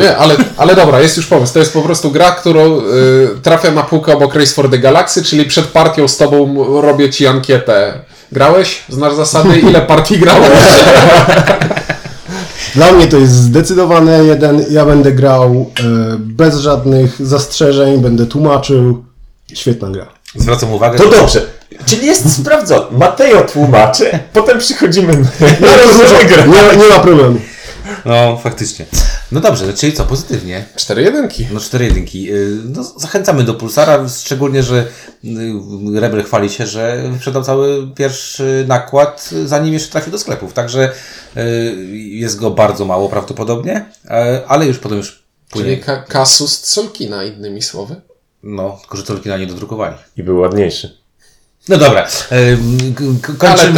[0.00, 1.52] Nie, ale, ale dobra, jest już pomysł.
[1.52, 2.82] To jest po prostu gra, którą y,
[3.42, 7.26] trafia na półkę obok Race for the Galaxy, czyli przed partią z tobą robię ci
[7.26, 8.00] ankietę.
[8.32, 8.82] Grałeś?
[8.88, 9.58] Znasz zasady?
[9.58, 10.50] Ile partii grałeś?
[12.74, 14.64] Dla mnie to jest zdecydowane jeden.
[14.70, 15.82] Ja będę grał e,
[16.18, 19.04] bez żadnych zastrzeżeń, będę tłumaczył.
[19.54, 20.06] Świetna gra.
[20.36, 21.46] Zwracam uwagę, To dobrze.
[21.86, 22.86] Czyli jest sprawdzone.
[22.98, 27.40] Mateo tłumaczy, potem przychodzimy Ja rozumiem, nie, nie ma problemu.
[28.04, 28.86] No, faktycznie.
[29.32, 30.64] No dobrze, czyli co, pozytywnie.
[30.76, 31.46] Cztery jedynki.
[31.52, 32.32] No cztery jedynki.
[32.34, 34.86] Y, No, zachęcamy do Pulsara, szczególnie, że
[35.24, 40.52] y, Rebel chwali się, że wyprzedał cały pierwszy nakład, zanim jeszcze trafił do sklepów.
[40.52, 40.92] Także
[41.36, 41.40] y,
[41.96, 44.08] jest go bardzo mało prawdopodobnie, y,
[44.48, 45.22] ale już potem już
[45.52, 45.76] Czyli płynie.
[45.76, 48.00] ka- kasus Solkina, innymi słowy.
[48.42, 49.96] No, tylko że Tolkiena nie dodrukowali.
[50.16, 50.99] I był ładniejszy.
[51.70, 52.06] No dobra,
[53.38, 53.72] kończymy.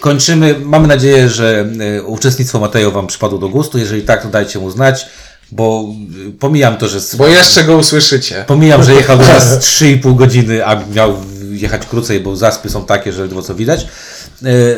[0.00, 0.54] Kończymy.
[0.60, 1.66] Mamy nadzieję, że
[1.98, 3.78] y, uczestnictwo Matejo Wam przypadło do gustu.
[3.78, 5.06] Jeżeli tak, to dajcie mu znać,
[5.52, 5.88] bo
[6.28, 6.98] y, pomijam to, że.
[7.16, 8.44] Bo jeszcze go usłyszycie.
[8.46, 11.16] Pomijam, że jechał nas 3,5 godziny, a miał
[11.50, 13.86] jechać krócej, bo zaspy są takie, że ledwo co widać.
[14.42, 14.76] Y,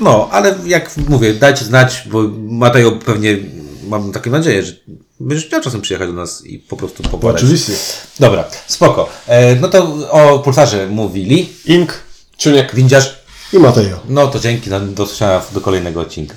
[0.00, 3.36] No, ale jak mówię, dajcie znać, bo Matejo pewnie,
[3.88, 4.72] mam taką nadzieję, że
[5.20, 7.42] będziesz miał czasem przyjechać do nas i po prostu pogadać.
[7.42, 7.72] Oczywiście.
[8.20, 9.08] Dobra, spoko.
[9.26, 11.48] E, No to o Pulsarze mówili.
[11.66, 11.94] Ink.
[12.38, 12.74] Czuniek.
[12.74, 13.14] Windziarz,
[13.52, 13.98] I Mateo.
[14.08, 15.08] no to dzięki, no, do,
[15.52, 16.34] do kolejnego odcinka.